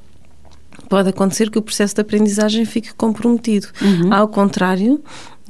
pode 0.88 1.08
acontecer 1.08 1.50
que 1.50 1.58
o 1.58 1.62
processo 1.62 1.94
de 1.94 2.00
aprendizagem 2.00 2.64
fique 2.64 2.94
comprometido. 2.94 3.68
Uhum. 3.80 4.12
Ao 4.12 4.26
contrário, 4.28 5.02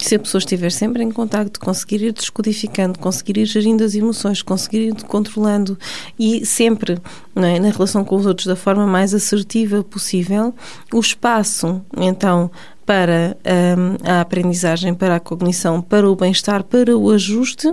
se 0.05 0.15
a 0.15 0.19
pessoa 0.19 0.39
estiver 0.39 0.71
sempre 0.71 1.03
em 1.03 1.11
contacto, 1.11 1.61
conseguir 1.61 2.03
ir 2.03 2.13
descodificando, 2.13 2.99
conseguir 2.99 3.39
ir 3.39 3.47
gerindo 3.47 3.85
as 3.85 3.95
emoções, 3.95 4.43
conseguir 4.43 4.89
ir 4.89 4.95
controlando 5.05 5.79
e 6.19 6.45
sempre 6.45 6.99
é, 7.37 7.61
na 7.61 7.71
relação 7.71 8.05
com 8.05 8.17
os 8.17 8.27
outros 8.27 8.47
da 8.47 8.57
forma 8.57 8.87
mais 8.87 9.15
assertiva 9.15 9.83
possível, 9.85 10.55
o 10.93 11.01
espaço, 11.01 11.83
então, 11.97 12.51
para 12.85 13.37
um, 13.79 14.11
a 14.11 14.21
aprendizagem, 14.21 14.95
para 14.95 15.17
a 15.17 15.21
cognição, 15.21 15.81
para 15.81 16.11
o 16.11 16.17
bem-estar, 16.17 16.65
para 16.65 16.97
o 16.97 17.11
ajuste, 17.11 17.73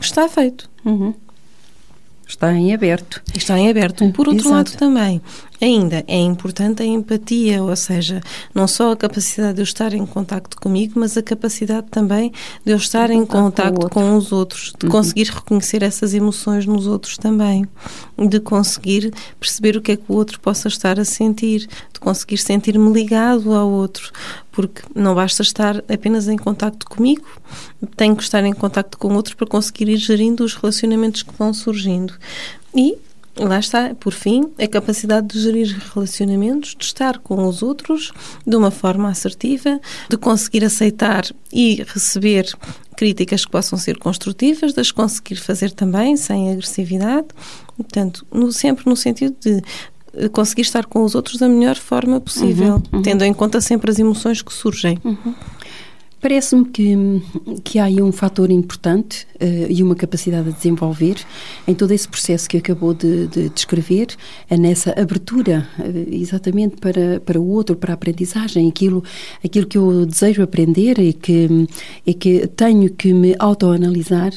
está 0.00 0.28
feito. 0.28 0.70
Uhum. 0.84 1.14
Está 2.26 2.52
em 2.54 2.72
aberto. 2.72 3.22
Está 3.34 3.58
em 3.58 3.68
aberto. 3.68 4.10
Por 4.12 4.26
outro 4.26 4.46
Exato. 4.46 4.54
lado, 4.54 4.78
também, 4.78 5.20
ainda 5.60 6.04
é 6.06 6.18
importante 6.18 6.82
a 6.82 6.86
empatia, 6.86 7.62
ou 7.62 7.74
seja, 7.76 8.20
não 8.54 8.66
só 8.66 8.92
a 8.92 8.96
capacidade 8.96 9.54
de 9.54 9.60
eu 9.60 9.64
estar 9.64 9.92
em 9.92 10.04
contacto 10.04 10.56
comigo, 10.56 10.94
mas 10.96 11.16
a 11.16 11.22
capacidade 11.22 11.86
também 11.90 12.32
de 12.64 12.72
eu 12.72 12.76
estar 12.76 13.10
em 13.10 13.24
contacto 13.24 13.88
com, 13.88 14.00
com, 14.00 14.16
os 14.16 14.32
outros, 14.32 14.72
de 14.78 14.86
uhum. 14.86 14.92
conseguir 14.92 15.28
reconhecer 15.28 15.82
essas 15.82 16.14
emoções 16.14 16.66
nos 16.66 16.86
outros 16.86 17.16
também, 17.16 17.66
de 18.18 18.40
conseguir 18.40 19.12
perceber 19.38 19.76
o 19.76 19.82
que 19.82 19.92
é 19.92 19.96
que 19.96 20.04
o 20.08 20.14
outro 20.14 20.40
possa 20.40 20.68
estar 20.68 20.98
a 20.98 21.04
sentir, 21.04 21.68
de 21.92 22.00
conseguir 22.00 22.38
sentir-me 22.38 22.92
ligado 22.92 23.54
ao 23.54 23.70
outro, 23.70 24.10
porque 24.52 24.82
não 24.94 25.14
basta 25.14 25.42
estar 25.42 25.78
apenas 25.88 26.28
em 26.28 26.36
contacto 26.36 26.86
comigo, 26.86 27.26
tenho 27.96 28.14
que 28.16 28.22
estar 28.22 28.44
em 28.44 28.52
contacto 28.52 28.98
com 28.98 29.08
o 29.08 29.14
outro 29.14 29.36
para 29.36 29.46
conseguir 29.46 29.88
ir 29.88 29.96
gerindo 29.96 30.44
os 30.44 30.54
relacionamentos 30.54 31.22
que 31.22 31.34
vão 31.36 31.52
surgindo. 31.52 32.14
E 32.74 32.96
Lá 33.36 33.58
está, 33.58 33.94
por 33.94 34.12
fim, 34.12 34.44
a 34.58 34.68
capacidade 34.68 35.26
de 35.26 35.40
gerir 35.40 35.76
relacionamentos, 35.92 36.76
de 36.78 36.84
estar 36.84 37.18
com 37.18 37.46
os 37.48 37.62
outros 37.62 38.12
de 38.46 38.54
uma 38.54 38.70
forma 38.70 39.08
assertiva, 39.08 39.80
de 40.08 40.16
conseguir 40.16 40.64
aceitar 40.64 41.24
e 41.52 41.82
receber 41.88 42.46
críticas 42.96 43.44
que 43.44 43.50
possam 43.50 43.76
ser 43.78 43.98
construtivas, 43.98 44.72
de 44.72 44.80
as 44.80 44.92
conseguir 44.92 45.36
fazer 45.36 45.72
também 45.72 46.16
sem 46.16 46.52
agressividade, 46.52 47.26
portanto, 47.76 48.24
no, 48.32 48.52
sempre 48.52 48.84
no 48.86 48.96
sentido 48.96 49.34
de 49.40 49.60
eh, 50.14 50.28
conseguir 50.28 50.62
estar 50.62 50.86
com 50.86 51.02
os 51.02 51.14
outros 51.14 51.38
da 51.38 51.48
melhor 51.48 51.76
forma 51.76 52.20
possível, 52.20 52.74
uhum, 52.74 52.82
uhum. 52.98 53.02
tendo 53.02 53.24
em 53.24 53.34
conta 53.34 53.60
sempre 53.60 53.90
as 53.90 53.98
emoções 53.98 54.42
que 54.42 54.52
surgem. 54.52 54.98
Uhum. 55.04 55.34
Parece-me 56.24 56.64
que, 56.64 56.96
que 57.62 57.78
há 57.78 57.84
aí 57.84 58.00
um 58.00 58.10
fator 58.10 58.50
importante 58.50 59.26
uh, 59.34 59.66
e 59.68 59.82
uma 59.82 59.94
capacidade 59.94 60.48
de 60.48 60.56
desenvolver 60.56 61.16
em 61.68 61.74
todo 61.74 61.90
esse 61.90 62.08
processo 62.08 62.48
que 62.48 62.56
acabou 62.56 62.94
de, 62.94 63.26
de 63.26 63.50
descrever, 63.50 64.06
é 64.48 64.56
nessa 64.56 64.98
abertura 64.98 65.68
uh, 65.78 66.14
exatamente 66.14 66.76
para, 66.78 67.20
para 67.20 67.38
o 67.38 67.46
outro, 67.46 67.76
para 67.76 67.92
a 67.92 67.94
aprendizagem, 67.94 68.66
aquilo, 68.66 69.04
aquilo 69.44 69.66
que 69.66 69.76
eu 69.76 70.06
desejo 70.06 70.42
aprender 70.42 70.98
e 70.98 71.12
que, 71.12 71.68
e 72.06 72.14
que 72.14 72.46
tenho 72.46 72.88
que 72.88 73.12
me 73.12 73.36
autoanalisar, 73.38 74.32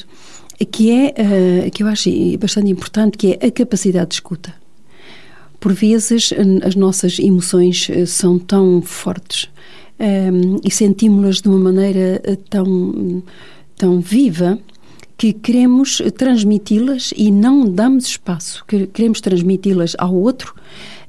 que 0.70 0.90
é, 0.90 1.14
uh, 1.66 1.70
que 1.70 1.82
eu 1.82 1.86
acho 1.86 2.10
bastante 2.38 2.70
importante, 2.70 3.16
que 3.16 3.38
é 3.40 3.46
a 3.46 3.50
capacidade 3.50 4.10
de 4.10 4.14
escuta. 4.16 4.54
Por 5.58 5.72
vezes 5.72 6.34
as 6.62 6.74
nossas 6.74 7.18
emoções 7.18 7.88
são 8.06 8.38
tão 8.38 8.82
fortes 8.82 9.48
um, 9.98 10.60
e 10.64 10.70
sentimos-las 10.70 11.40
de 11.40 11.48
uma 11.48 11.58
maneira 11.58 12.20
eh, 12.24 12.36
tão, 12.48 13.22
tão 13.76 14.00
viva 14.00 14.58
que 15.16 15.32
queremos 15.32 16.00
transmiti-las 16.16 17.12
e 17.16 17.30
não 17.30 17.68
damos 17.68 18.06
espaço, 18.06 18.64
queremos 18.92 19.20
transmiti-las 19.20 19.96
ao 19.98 20.14
outro 20.14 20.54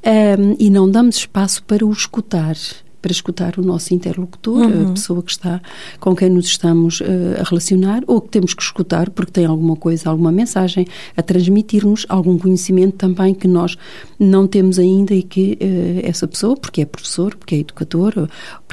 um, 0.04 0.56
e 0.58 0.70
não 0.70 0.90
damos 0.90 1.18
espaço 1.18 1.64
para 1.64 1.86
o 1.86 1.92
escutar 1.92 2.56
para 3.02 3.12
escutar 3.12 3.58
o 3.58 3.62
nosso 3.62 3.94
interlocutor, 3.94 4.66
uhum. 4.66 4.90
a 4.90 4.94
pessoa 4.94 5.24
que 5.24 5.32
está 5.32 5.62
com 6.00 6.16
quem 6.16 6.30
nos 6.30 6.48
estamos 6.48 7.00
uh, 7.00 7.06
a 7.40 7.44
relacionar, 7.44 8.04
ou 8.08 8.20
que 8.20 8.30
temos 8.30 8.54
que 8.54 8.62
escutar 8.62 9.10
porque 9.10 9.32
tem 9.32 9.46
alguma 9.46 9.76
coisa, 9.76 10.10
alguma 10.10 10.32
mensagem 10.32 10.86
a 11.16 11.22
transmitir-nos, 11.22 12.06
algum 12.10 12.38
conhecimento 12.38 12.98
também 12.98 13.34
que 13.34 13.48
nós 13.48 13.78
não 14.20 14.46
temos 14.48 14.78
ainda 14.78 15.14
e 15.14 15.24
que 15.24 15.58
uh, 15.62 16.08
essa 16.08 16.28
pessoa, 16.28 16.58
porque 16.58 16.82
é 16.82 16.86
professor, 16.86 17.36
porque 17.36 17.56
é 17.56 17.60
educador, 17.60 18.28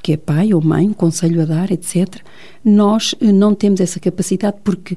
porque 0.06 0.12
é 0.12 0.16
pai 0.16 0.54
ou 0.54 0.62
mãe, 0.62 0.86
um 0.86 0.92
conselho 0.92 1.42
a 1.42 1.44
dar, 1.44 1.72
etc. 1.72 2.06
Nós 2.64 3.12
uh, 3.14 3.32
não 3.32 3.56
temos 3.56 3.80
essa 3.80 3.98
capacidade 3.98 4.58
porque 4.62 4.96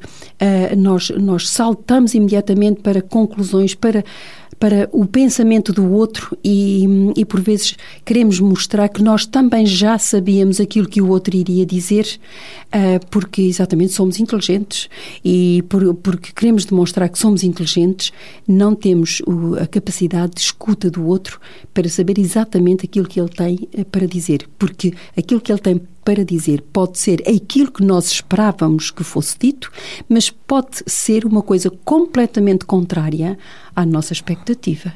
nós, 0.78 1.10
nós 1.10 1.50
saltamos 1.50 2.14
imediatamente 2.14 2.82
para 2.82 3.02
conclusões, 3.02 3.74
para 3.74 4.04
para 4.60 4.90
o 4.92 5.06
pensamento 5.06 5.72
do 5.72 5.90
outro 5.92 6.38
e, 6.44 6.86
e, 7.16 7.24
por 7.24 7.40
vezes 7.40 7.78
queremos 8.04 8.40
mostrar 8.42 8.90
que 8.90 9.02
nós 9.02 9.26
também 9.26 9.66
já 9.66 9.98
sabíamos 9.98 10.60
aquilo 10.60 10.88
que 10.88 11.02
o 11.02 11.08
outro 11.08 11.36
iria 11.36 11.66
dizer, 11.66 12.20
uh, 12.68 13.06
porque 13.10 13.42
exatamente 13.44 13.94
somos 13.94 14.20
inteligentes 14.20 14.90
e 15.24 15.64
por, 15.70 15.94
porque 15.96 16.34
queremos 16.34 16.66
demonstrar 16.66 17.08
que 17.08 17.18
somos 17.18 17.42
inteligentes, 17.42 18.12
não 18.46 18.76
temos 18.76 19.22
o, 19.26 19.56
a 19.56 19.66
capacidade 19.66 20.34
de 20.36 20.42
escuta 20.42 20.92
do 20.92 21.06
outro 21.06 21.40
para 21.74 21.88
saber 21.88 22.20
exatamente 22.20 22.86
aquilo 22.86 23.08
que 23.08 23.20
ele 23.20 23.30
tem 23.30 23.70
uh, 23.78 23.86
para 23.86 24.06
dizer, 24.06 24.46
porque 24.60 24.94
aquilo 25.16 25.40
que 25.40 25.54
ele 25.54 25.62
tem 25.62 25.82
para 26.10 26.26
dizer 26.26 26.64
pode 26.74 26.98
ser 26.98 27.22
aquilo 27.30 27.72
que 27.72 27.84
nós 27.84 28.10
esperávamos 28.10 28.90
que 28.90 29.04
fosse 29.04 29.38
dito, 29.38 29.72
mas 30.10 30.32
pode 30.32 30.82
ser 30.88 31.24
uma 31.24 31.44
coisa 31.44 31.70
completamente 31.86 32.66
contrária 32.66 33.38
à 33.76 33.86
nossa 33.86 34.12
expectativa. 34.12 34.92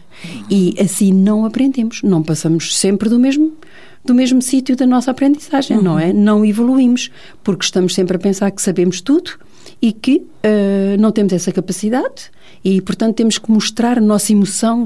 E 0.49 0.73
assim 0.81 1.13
não 1.13 1.45
aprendemos, 1.45 2.01
não 2.01 2.23
passamos 2.23 2.75
sempre 2.75 3.09
do 3.09 3.19
mesmo 3.19 3.53
do 4.03 4.15
mesmo 4.15 4.41
sítio 4.41 4.75
da 4.75 4.87
nossa 4.87 5.11
aprendizagem, 5.11 5.77
uhum. 5.77 5.83
não 5.83 5.99
é? 5.99 6.11
Não 6.11 6.43
evoluímos, 6.43 7.11
porque 7.43 7.63
estamos 7.63 7.93
sempre 7.93 8.17
a 8.17 8.19
pensar 8.19 8.49
que 8.49 8.61
sabemos 8.61 8.99
tudo 8.99 9.33
e 9.79 9.93
que 9.93 10.17
uh, 10.17 10.99
não 10.99 11.11
temos 11.11 11.31
essa 11.31 11.51
capacidade 11.51 12.31
e, 12.63 12.81
portanto, 12.81 13.15
temos 13.15 13.37
que 13.37 13.51
mostrar 13.51 13.97
a 13.97 14.01
nossa 14.01 14.31
emoção. 14.31 14.85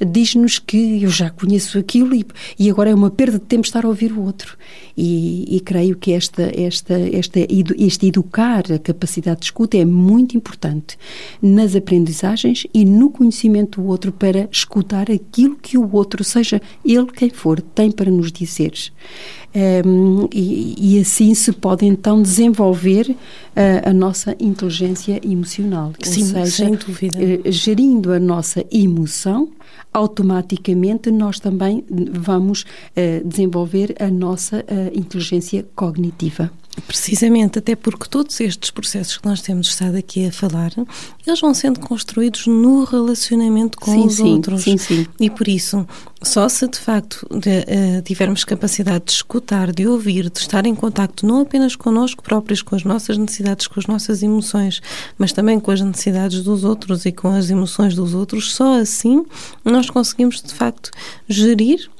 Diz-nos 0.00 0.58
que 0.58 1.02
eu 1.02 1.10
já 1.10 1.30
conheço 1.30 1.78
aquilo 1.78 2.14
e, 2.14 2.26
e 2.58 2.70
agora 2.70 2.90
é 2.90 2.94
uma 2.94 3.10
perda 3.10 3.38
de 3.38 3.44
tempo 3.44 3.66
estar 3.66 3.84
a 3.84 3.88
ouvir 3.88 4.12
o 4.12 4.22
outro. 4.22 4.56
E, 4.96 5.56
e 5.56 5.60
creio 5.60 5.96
que 5.96 6.12
esta, 6.12 6.50
esta, 6.54 6.94
esta, 6.94 7.40
este 7.78 8.06
educar 8.06 8.64
a 8.72 8.78
capacidade 8.78 9.40
de 9.40 9.46
escuta 9.46 9.76
é 9.76 9.84
muito 9.84 10.36
importante 10.36 10.98
nas 11.40 11.74
aprendizagens 11.74 12.66
e 12.72 12.84
no 12.84 13.10
conhecimento 13.10 13.80
do 13.80 13.86
outro 13.86 14.12
para 14.12 14.48
escutar 14.50 15.10
aquilo 15.10 15.56
que 15.56 15.78
o 15.78 15.94
outro, 15.94 16.22
seja 16.24 16.60
ele 16.84 17.06
quem 17.06 17.30
for, 17.30 17.60
tem 17.60 17.90
para 17.90 18.10
nos 18.10 18.30
dizer. 18.32 18.72
Um, 19.52 20.28
e, 20.32 20.94
e, 20.96 21.00
assim 21.00 21.34
se 21.34 21.50
pode 21.50 21.84
então 21.84 22.22
desenvolver 22.22 23.10
uh, 23.10 23.88
a 23.88 23.92
nossa 23.92 24.36
inteligência 24.38 25.20
emocional. 25.24 25.92
Sim, 26.00 26.24
seja, 26.24 26.46
sem 26.46 26.74
dúvida. 26.76 27.18
Uh, 27.18 27.50
gerindo 27.50 28.12
a 28.12 28.20
nossa 28.20 28.64
emoção, 28.70 29.48
automaticamente 29.92 31.10
nós 31.10 31.40
também 31.40 31.84
vamos 32.12 32.62
uh, 32.62 33.26
desenvolver 33.26 33.96
a 33.98 34.08
nossa 34.08 34.64
inteligência 34.94 35.66
cognitiva. 35.74 36.50
Precisamente, 36.86 37.58
até 37.58 37.74
porque 37.76 38.08
todos 38.08 38.40
estes 38.40 38.70
processos 38.70 39.16
que 39.18 39.26
nós 39.26 39.40
temos 39.40 39.68
estado 39.68 39.96
aqui 39.96 40.26
a 40.26 40.32
falar, 40.32 40.72
eles 41.26 41.40
vão 41.40 41.54
sendo 41.54 41.80
construídos 41.80 42.46
no 42.46 42.84
relacionamento 42.84 43.78
com 43.78 43.92
sim, 43.92 44.06
os 44.06 44.14
sim, 44.14 44.32
outros. 44.34 44.62
Sim, 44.62 44.78
sim. 44.78 45.06
E 45.18 45.30
por 45.30 45.48
isso, 45.48 45.86
só 46.22 46.48
se 46.48 46.68
de 46.68 46.78
facto 46.78 47.26
de, 47.30 47.48
uh, 47.48 48.02
tivermos 48.02 48.44
capacidade 48.44 49.04
de 49.06 49.12
escutar, 49.12 49.72
de 49.72 49.86
ouvir, 49.86 50.30
de 50.30 50.38
estar 50.38 50.66
em 50.66 50.74
contacto 50.74 51.26
não 51.26 51.40
apenas 51.40 51.76
connosco 51.76 52.22
próprios, 52.22 52.62
com 52.62 52.76
as 52.76 52.84
nossas 52.84 53.16
necessidades, 53.16 53.66
com 53.66 53.78
as 53.78 53.86
nossas 53.86 54.22
emoções, 54.22 54.80
mas 55.18 55.32
também 55.32 55.58
com 55.58 55.70
as 55.70 55.80
necessidades 55.80 56.42
dos 56.42 56.64
outros 56.64 57.06
e 57.06 57.12
com 57.12 57.28
as 57.28 57.50
emoções 57.50 57.94
dos 57.94 58.14
outros, 58.14 58.52
só 58.52 58.80
assim 58.80 59.24
nós 59.64 59.88
conseguimos 59.88 60.42
de 60.42 60.54
facto 60.54 60.90
gerir 61.28 61.90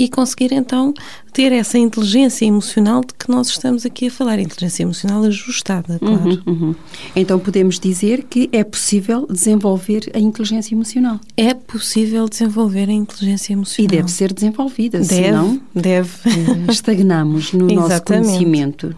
e 0.00 0.08
conseguir 0.08 0.50
então 0.50 0.94
ter 1.30 1.52
essa 1.52 1.78
inteligência 1.78 2.44
emocional 2.44 3.02
de 3.02 3.14
que 3.14 3.30
nós 3.30 3.48
estamos 3.48 3.86
aqui 3.86 4.08
a 4.08 4.10
falar, 4.10 4.38
inteligência 4.38 4.82
emocional 4.82 5.22
ajustada, 5.24 5.98
claro. 5.98 6.42
Uhum, 6.46 6.52
uhum. 6.52 6.74
Então 7.14 7.38
podemos 7.38 7.78
dizer 7.78 8.24
que 8.24 8.48
é 8.52 8.64
possível 8.64 9.26
desenvolver 9.30 10.10
a 10.14 10.18
inteligência 10.18 10.74
emocional. 10.74 11.20
É 11.36 11.54
possível 11.54 12.28
desenvolver 12.28 12.88
a 12.88 12.92
inteligência 12.92 13.52
emocional. 13.52 13.84
E 13.92 13.96
deve 13.96 14.10
ser 14.10 14.32
desenvolvida, 14.32 14.98
deve, 14.98 15.14
senão 15.14 15.60
deve. 15.74 16.10
Eh, 16.26 16.70
estagnamos 16.72 17.52
no 17.52 17.66
nosso 17.72 18.02
conhecimento, 18.02 18.94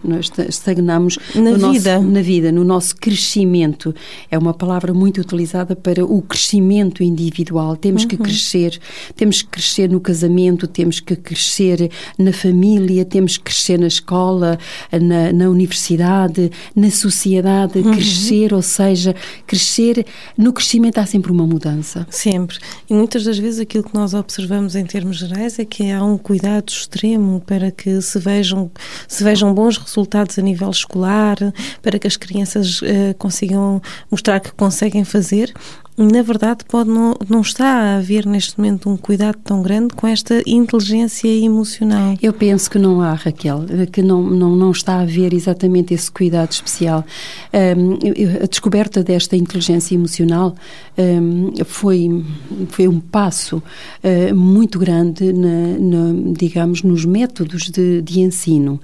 estagnamos 0.49 1.19
na 1.35 1.51
no 1.51 1.73
vida. 1.73 1.97
Nosso, 1.97 2.11
na 2.11 2.23
vida, 2.23 2.53
no 2.53 2.65
nosso 2.65 2.97
crescimento. 2.97 3.95
É 4.31 4.38
uma 4.38 4.55
palavra 4.55 4.95
muito 4.95 5.21
utilizada 5.21 5.77
para 5.77 6.05
o 6.05 6.23
crescimento 6.23 7.03
individual. 7.03 7.77
Temos 7.77 8.03
uhum. 8.03 8.09
que 8.09 8.17
crescer, 8.17 8.79
temos 9.15 9.43
que 9.43 9.49
crescer 9.49 9.91
no 9.91 10.01
casamento, 10.01 10.67
temos 10.67 10.92
que 11.01 11.17
crescer 11.17 11.91
na 12.19 12.33
família, 12.33 13.05
temos 13.05 13.37
que 13.37 13.45
crescer 13.45 13.79
na 13.79 13.87
escola, 13.87 14.59
na, 14.93 15.33
na 15.33 15.49
universidade, 15.49 16.51
na 16.75 16.91
sociedade, 16.91 17.79
uhum. 17.79 17.93
crescer, 17.93 18.53
ou 18.55 18.63
seja, 18.63 19.15
crescer. 19.47 20.07
No 20.37 20.53
crescimento 20.53 20.99
há 20.99 21.07
sempre 21.07 21.33
uma 21.33 21.47
mudança. 21.47 22.07
Sempre. 22.11 22.59
E 22.89 22.95
muitas 22.95 23.25
das 23.25 23.39
vezes 23.39 23.61
aquilo 23.61 23.85
que 23.85 23.95
nós 23.95 24.15
observamos 24.15 24.75
em 24.75 24.85
termos 24.85 25.19
gerais 25.19 25.59
é 25.59 25.65
que 25.65 25.91
há 25.91 26.05
um 26.05 26.19
cuidado 26.19 26.69
extremo 26.69 27.41
para 27.41 27.71
que 27.71 28.01
se 28.01 28.19
vejam, 28.19 28.71
se 29.09 29.23
vejam 29.23 29.55
bons 29.55 29.77
resultados 29.77 30.39
a 30.39 30.43
nível 30.43 30.71
escolar, 30.71 31.37
para 31.81 31.99
que 31.99 32.07
as 32.07 32.17
crianças 32.17 32.81
uh, 32.83 33.15
consigam 33.19 33.81
mostrar 34.11 34.41
que 34.41 34.53
conseguem 34.53 35.05
fazer 35.05 35.53
na 35.97 36.23
verdade, 36.23 36.65
pode 36.67 36.89
não, 36.89 37.15
não 37.29 37.43
está 37.43 37.67
a 37.67 37.97
haver 37.99 38.25
neste 38.25 38.59
momento 38.59 38.89
um 38.89 38.97
cuidado 38.97 39.37
tão 39.45 39.61
grande 39.63 39.95
com 39.95 40.07
esta 40.07 40.43
inteligência 40.47 41.29
emocional. 41.29 42.17
Eu 42.23 42.33
penso 42.33 42.71
que 42.71 42.79
não 42.79 43.03
há, 43.03 43.13
Raquel, 43.13 43.65
que 43.93 44.01
não, 44.03 44.23
não, 44.23 44.57
não 44.57 44.71
está 44.71 44.95
a 44.95 45.01
haver 45.03 45.35
exatamente 45.35 45.93
esse 45.93 46.11
cuidado 46.11 46.51
especial. 46.51 47.05
Um, 47.53 48.43
a 48.43 48.47
descoberta 48.47 49.03
desta 49.03 49.37
inteligência 49.37 49.95
emocional 49.95 50.55
um, 50.97 51.53
foi, 51.65 52.25
foi 52.69 52.89
um 52.89 52.99
passo 52.99 53.59
uh, 53.59 54.35
muito 54.35 54.79
grande, 54.79 55.31
na, 55.33 55.79
na, 55.79 56.33
digamos, 56.37 56.83
nos 56.83 57.05
métodos 57.05 57.71
de, 57.71 58.01
de, 58.01 58.21
ensino. 58.21 58.81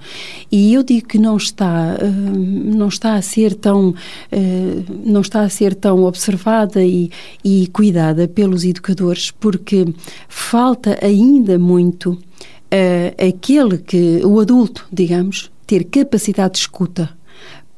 E 0.51 0.73
eu 0.73 0.83
digo 0.83 1.07
que 1.07 1.17
não 1.17 1.37
está, 1.37 1.97
uh, 1.99 2.37
não 2.37 2.87
está 2.87 3.15
a 3.15 3.21
ser 3.21 3.55
tão, 3.55 3.89
uh, 3.89 3.95
não 5.03 5.21
está 5.21 5.41
a 5.41 5.49
ser 5.49 5.73
tão 5.73 6.03
observada 6.03 6.83
e 6.83 6.98
e, 7.43 7.67
cuidada 7.67 8.27
pelos 8.27 8.63
educadores, 8.63 9.31
porque 9.31 9.85
falta 10.27 10.97
ainda 11.01 11.57
muito 11.59 12.11
uh, 12.11 13.27
aquele 13.27 13.77
que, 13.77 14.21
o 14.25 14.39
adulto, 14.39 14.87
digamos, 14.91 15.51
ter 15.67 15.83
capacidade 15.85 16.53
de 16.53 16.59
escuta 16.59 17.09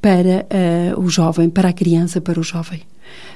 para 0.01 0.45
uh, 0.95 0.99
o 0.99 1.09
jovem, 1.09 1.49
para 1.49 1.69
a 1.69 1.73
criança, 1.73 2.19
para 2.19 2.39
o 2.39 2.43
jovem. 2.43 2.81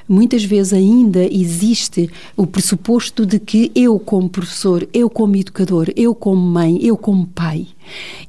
Muitas 0.08 0.44
vezes 0.44 0.72
ainda 0.72 1.24
existe 1.24 2.08
o 2.36 2.46
pressuposto 2.46 3.26
de 3.26 3.38
que 3.40 3.72
eu, 3.74 3.98
como 3.98 4.28
professor, 4.28 4.86
eu, 4.92 5.10
como 5.10 5.36
educador, 5.36 5.92
eu, 5.96 6.14
como 6.14 6.40
mãe, 6.40 6.78
eu, 6.80 6.96
como 6.96 7.26
pai, 7.26 7.66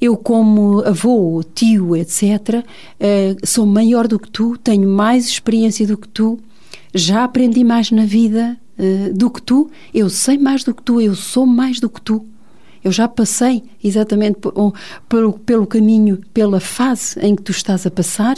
eu, 0.01 0.17
como 0.17 0.81
avô, 0.81 1.43
tio, 1.53 1.95
etc., 1.95 2.65
eh, 2.99 3.35
sou 3.43 3.65
maior 3.65 4.07
do 4.07 4.17
que 4.17 4.29
tu, 4.29 4.57
tenho 4.57 4.89
mais 4.89 5.27
experiência 5.27 5.85
do 5.85 5.97
que 5.97 6.07
tu, 6.07 6.39
já 6.93 7.23
aprendi 7.23 7.63
mais 7.63 7.91
na 7.91 8.05
vida 8.05 8.57
uh, 8.77 9.13
do 9.13 9.29
que 9.29 9.41
tu, 9.41 9.69
eu 9.93 10.09
sei 10.09 10.37
mais 10.37 10.63
do 10.63 10.73
que 10.73 10.83
tu, 10.83 11.01
eu 11.01 11.15
sou 11.15 11.45
mais 11.45 11.79
do 11.79 11.89
que 11.89 12.01
tu. 12.01 12.25
Eu 12.87 12.91
já 12.93 13.05
passei 13.05 13.63
exatamente 13.83 14.37
pelo, 15.09 15.33
pelo 15.33 15.67
caminho, 15.67 16.19
pela 16.33 16.61
fase 16.61 17.19
em 17.19 17.35
que 17.35 17.41
tu 17.41 17.51
estás 17.51 17.85
a 17.85 17.91
passar, 17.91 18.37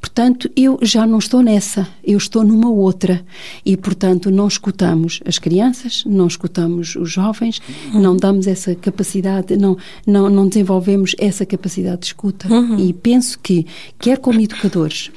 portanto, 0.00 0.50
eu 0.56 0.78
já 0.80 1.06
não 1.06 1.18
estou 1.18 1.42
nessa, 1.42 1.86
eu 2.02 2.16
estou 2.16 2.42
numa 2.42 2.70
outra. 2.70 3.22
E, 3.62 3.76
portanto, 3.76 4.30
não 4.30 4.48
escutamos 4.48 5.20
as 5.26 5.38
crianças, 5.38 6.02
não 6.06 6.26
escutamos 6.26 6.96
os 6.96 7.12
jovens, 7.12 7.60
uhum. 7.92 8.00
não 8.00 8.16
damos 8.16 8.46
essa 8.46 8.74
capacidade, 8.74 9.54
não, 9.58 9.76
não, 10.06 10.30
não 10.30 10.48
desenvolvemos 10.48 11.14
essa 11.18 11.44
capacidade 11.44 12.00
de 12.00 12.06
escuta. 12.06 12.50
Uhum. 12.50 12.78
E 12.78 12.94
penso 12.94 13.38
que, 13.38 13.66
quer 13.98 14.16
como 14.16 14.40
educadores, 14.40 15.10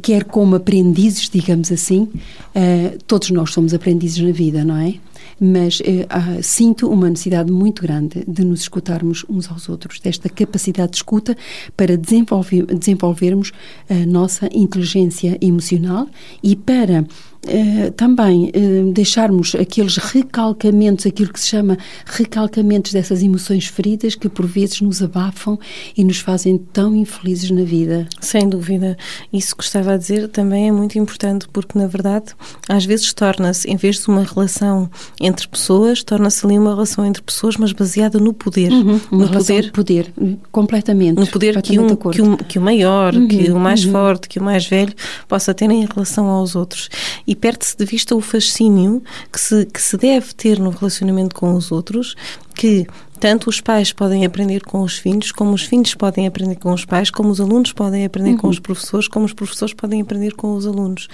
quer 0.00 0.22
como 0.22 0.54
aprendizes, 0.54 1.28
digamos 1.28 1.72
assim, 1.72 2.02
uh, 2.02 2.98
todos 3.04 3.30
nós 3.30 3.52
somos 3.52 3.74
aprendizes 3.74 4.18
na 4.18 4.30
vida, 4.30 4.64
não 4.64 4.76
é? 4.76 4.94
Mas 5.40 5.80
eh, 5.84 6.06
sinto 6.42 6.88
uma 6.88 7.08
necessidade 7.08 7.50
muito 7.50 7.82
grande 7.82 8.24
de 8.26 8.44
nos 8.44 8.60
escutarmos 8.60 9.24
uns 9.28 9.50
aos 9.50 9.68
outros, 9.68 10.00
desta 10.00 10.28
capacidade 10.28 10.92
de 10.92 10.96
escuta 10.98 11.36
para 11.76 11.96
desenvolver, 11.96 12.66
desenvolvermos 12.66 13.52
a 13.88 14.06
nossa 14.06 14.48
inteligência 14.52 15.38
emocional 15.40 16.08
e 16.42 16.56
para 16.56 17.04
eh, 17.46 17.90
também 17.96 18.50
uh, 18.54 18.92
deixarmos 18.92 19.54
aqueles 19.54 19.96
recalcamentos, 19.96 21.06
aquilo 21.06 21.32
que 21.32 21.38
se 21.38 21.48
chama 21.48 21.78
recalcamentos 22.04 22.92
dessas 22.92 23.22
emoções 23.22 23.66
feridas 23.66 24.14
que 24.16 24.28
por 24.28 24.44
vezes 24.44 24.80
nos 24.80 25.02
abafam 25.02 25.58
e 25.96 26.04
nos 26.04 26.18
fazem 26.18 26.58
tão 26.58 26.94
infelizes 26.96 27.50
na 27.50 27.62
vida. 27.62 28.08
Sem 28.20 28.48
dúvida. 28.48 28.98
Isso 29.32 29.56
que 29.56 29.62
estava 29.62 29.92
a 29.92 29.96
dizer 29.96 30.28
também 30.28 30.68
é 30.68 30.72
muito 30.72 30.98
importante 30.98 31.48
porque, 31.52 31.78
na 31.78 31.86
verdade, 31.86 32.34
às 32.68 32.84
vezes 32.84 33.12
torna-se, 33.12 33.70
em 33.70 33.76
vez 33.76 34.00
de 34.00 34.08
uma 34.08 34.24
relação 34.24 34.90
entre 35.20 35.46
pessoas, 35.46 36.02
torna-se 36.02 36.44
ali 36.44 36.58
uma 36.58 36.74
relação 36.74 37.06
entre 37.06 37.22
pessoas, 37.22 37.56
mas 37.56 37.72
baseada 37.72 38.18
no 38.18 38.34
poder. 38.34 38.72
Uhum, 38.72 39.00
no 39.12 39.28
poder, 39.28 39.72
poder, 39.72 40.12
completamente. 40.50 41.18
No 41.18 41.26
poder 41.26 41.62
que, 41.62 41.78
um, 41.78 41.96
que, 41.96 42.20
um, 42.20 42.36
que 42.36 42.58
o 42.58 42.62
maior, 42.62 43.14
uhum, 43.14 43.28
que 43.28 43.50
o 43.50 43.58
mais 43.58 43.84
uhum. 43.84 43.92
forte, 43.92 44.28
que 44.28 44.38
o 44.38 44.42
mais 44.42 44.66
velho 44.66 44.92
possa 45.28 45.54
ter 45.54 45.70
em 45.70 45.86
relação 45.86 46.26
aos 46.26 46.56
outros 46.56 46.90
e 47.28 47.36
perde-se 47.36 47.76
de 47.76 47.84
vista 47.84 48.16
o 48.16 48.22
fascínio 48.22 49.02
que 49.30 49.38
se, 49.38 49.66
que 49.66 49.82
se 49.82 49.98
deve 49.98 50.32
ter 50.32 50.58
no 50.58 50.70
relacionamento 50.70 51.36
com 51.36 51.52
os 51.54 51.70
outros, 51.70 52.16
que 52.54 52.86
tanto 53.20 53.50
os 53.50 53.60
pais 53.60 53.92
podem 53.92 54.24
aprender 54.24 54.62
com 54.62 54.80
os 54.80 54.96
filhos, 54.96 55.30
como 55.30 55.52
os 55.52 55.62
filhos 55.62 55.94
podem 55.94 56.26
aprender 56.26 56.56
com 56.56 56.72
os 56.72 56.86
pais, 56.86 57.10
como 57.10 57.28
os 57.28 57.38
alunos 57.38 57.70
podem 57.70 58.06
aprender 58.06 58.30
uhum. 58.30 58.38
com 58.38 58.48
os 58.48 58.58
professores, 58.58 59.06
como 59.06 59.26
os 59.26 59.34
professores 59.34 59.74
podem 59.74 60.00
aprender 60.00 60.32
com 60.34 60.54
os 60.54 60.66
alunos. 60.66 61.06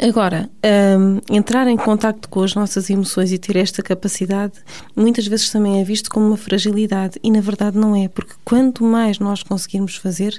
Agora, 0.00 0.50
um, 0.98 1.20
entrar 1.34 1.66
em 1.68 1.76
contacto 1.76 2.28
com 2.28 2.42
as 2.42 2.54
nossas 2.54 2.90
emoções 2.90 3.32
e 3.32 3.38
ter 3.38 3.56
esta 3.56 3.82
capacidade 3.82 4.54
muitas 4.96 5.26
vezes 5.26 5.50
também 5.50 5.80
é 5.80 5.84
visto 5.84 6.10
como 6.10 6.26
uma 6.26 6.36
fragilidade 6.36 7.18
e 7.22 7.30
na 7.30 7.40
verdade 7.40 7.78
não 7.78 7.94
é, 7.94 8.08
porque 8.08 8.34
quanto 8.44 8.84
mais 8.84 9.18
nós 9.18 9.42
conseguirmos 9.42 9.96
fazer, 9.96 10.38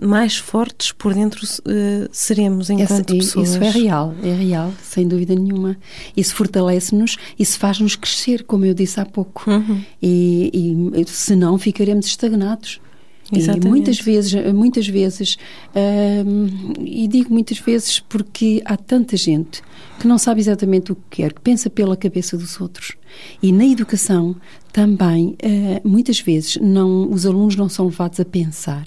mais 0.00 0.36
fortes 0.36 0.92
por 0.92 1.14
dentro 1.14 1.44
uh, 1.44 2.08
seremos 2.12 2.70
enquanto 2.70 3.14
Esse, 3.14 3.18
pessoas. 3.18 3.50
Isso 3.50 3.62
é 3.62 3.70
real, 3.70 4.14
é 4.22 4.34
real, 4.34 4.72
sem 4.82 5.06
dúvida 5.06 5.34
nenhuma. 5.34 5.76
Isso 6.16 6.34
fortalece-nos, 6.34 7.16
isso 7.38 7.58
faz-nos 7.58 7.96
crescer, 7.96 8.44
como 8.44 8.64
eu 8.64 8.74
disse 8.74 9.00
há 9.00 9.04
pouco. 9.04 9.50
Uhum. 9.50 9.82
E, 10.02 10.90
e 10.94 11.04
senão 11.06 11.58
ficaremos 11.58 12.06
estagnados. 12.06 12.80
Exatamente. 13.32 13.66
E 13.66 13.70
muitas 13.70 14.00
vezes, 14.00 14.52
muitas 14.54 14.88
vezes, 14.88 15.38
e 16.80 17.08
digo 17.08 17.32
muitas 17.32 17.58
vezes 17.58 18.00
porque 18.00 18.62
há 18.64 18.76
tanta 18.76 19.16
gente 19.16 19.62
que 19.98 20.06
não 20.06 20.18
sabe 20.18 20.40
exatamente 20.40 20.92
o 20.92 20.96
que 20.96 21.22
quer, 21.22 21.32
que 21.32 21.40
pensa 21.40 21.70
pela 21.70 21.96
cabeça 21.96 22.36
dos 22.36 22.60
outros. 22.60 22.96
E 23.42 23.52
na 23.52 23.64
educação 23.64 24.36
também, 24.72 25.36
uh, 25.42 25.88
muitas 25.88 26.20
vezes, 26.20 26.56
não, 26.56 27.10
os 27.10 27.26
alunos 27.26 27.56
não 27.56 27.68
são 27.68 27.86
levados 27.86 28.18
a 28.18 28.24
pensar. 28.24 28.86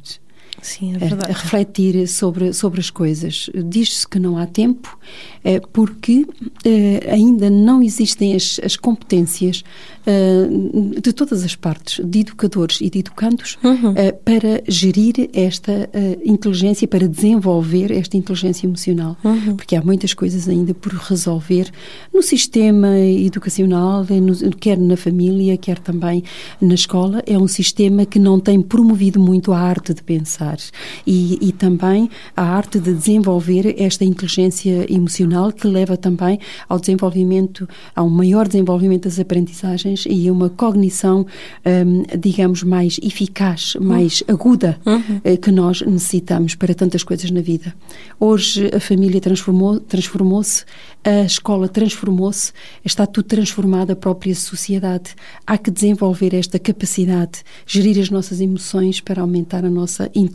Sim, 0.62 0.96
é 0.96 0.98
verdade. 0.98 1.32
A, 1.32 1.36
a 1.36 1.38
refletir 1.38 2.08
sobre, 2.08 2.54
sobre 2.54 2.80
as 2.80 2.90
coisas. 2.90 3.50
Diz-se 3.66 4.08
que 4.08 4.20
não 4.20 4.38
há 4.38 4.46
tempo 4.46 4.98
é, 5.44 5.60
porque 5.60 6.26
é, 6.64 7.12
ainda 7.12 7.50
não 7.50 7.82
existem 7.84 8.36
as, 8.36 8.60
as 8.64 8.76
competências 8.76 9.64
uh, 10.08 11.00
de 11.00 11.14
todas 11.14 11.44
as 11.44 11.56
partes, 11.56 12.04
de 12.04 12.20
educadores 12.20 12.82
e 12.82 12.90
de 12.90 13.00
educandos, 13.00 13.58
uhum. 13.64 13.92
uh, 13.92 13.96
para 14.24 14.64
gerir 14.68 15.30
esta 15.34 15.90
inteligência, 16.24 16.88
para 16.88 17.08
desenvolver 17.08 17.92
esta 17.92 18.18
inteligência 18.18 18.66
emocional. 18.66 19.18
Uhum. 19.24 19.56
Porque 19.56 19.76
há 19.76 19.82
muitas 19.82 20.14
coisas 20.14 20.48
ainda 20.50 20.74
por 20.74 20.94
resolver 20.94 21.70
no 22.14 22.22
sistema 22.22 22.98
educacional, 22.98 24.06
no, 24.10 24.52
quer 24.52 24.78
na 24.78 24.98
família, 24.98 25.58
quer 25.58 25.80
também 25.80 26.24
na 26.60 26.74
escola. 26.74 27.22
É 27.26 27.38
um 27.38 27.48
sistema 27.48 28.06
que 28.06 28.20
não 28.20 28.40
tem 28.40 28.62
promovido 28.62 29.20
muito 29.20 29.54
a 29.54 29.60
arte 29.60 29.94
de 29.94 30.02
pensar 30.02 30.45
pensar 30.46 30.58
e, 31.06 31.38
e 31.42 31.52
também 31.52 32.10
a 32.36 32.44
arte 32.44 32.80
de 32.80 32.94
desenvolver 32.94 33.76
esta 33.82 34.04
inteligência 34.04 34.92
emocional 34.92 35.52
que 35.52 35.68
leva 35.68 35.98
também 35.98 36.40
ao 36.70 36.80
desenvolvimento, 36.80 37.68
a 37.96 38.04
um 38.04 38.10
maior 38.10 38.48
desenvolvimento 38.48 39.04
das 39.04 39.20
aprendizagens 39.20 40.06
e 40.08 40.28
a 40.28 40.32
uma 40.32 40.50
cognição, 40.50 41.26
um, 41.66 42.04
digamos, 42.18 42.64
mais 42.64 43.00
eficaz, 43.02 43.76
mais 43.80 44.22
uhum. 44.22 44.36
aguda 44.36 44.80
uhum. 44.86 45.22
Eh, 45.24 45.38
que 45.38 45.52
nós 45.52 45.82
necessitamos 45.82 46.56
para 46.56 46.74
tantas 46.74 47.04
coisas 47.04 47.32
na 47.32 47.42
vida. 47.42 47.74
Hoje 48.20 48.70
a 48.74 48.80
família 48.80 49.22
transformou, 49.22 49.80
transformou-se, 49.80 50.66
a 51.04 51.22
escola 51.22 51.68
transformou-se, 51.68 52.52
está 52.84 53.06
tudo 53.06 53.26
transformado, 53.26 53.92
a 53.92 53.96
própria 53.96 54.36
sociedade. 54.36 55.16
Há 55.46 55.58
que 55.58 55.72
desenvolver 55.72 56.34
esta 56.34 56.60
capacidade, 56.60 57.44
gerir 57.66 58.00
as 58.00 58.10
nossas 58.10 58.42
emoções 58.42 59.00
para 59.00 59.22
aumentar 59.22 59.64
a 59.64 59.70
nossa 59.70 60.10
inteligência 60.16 60.35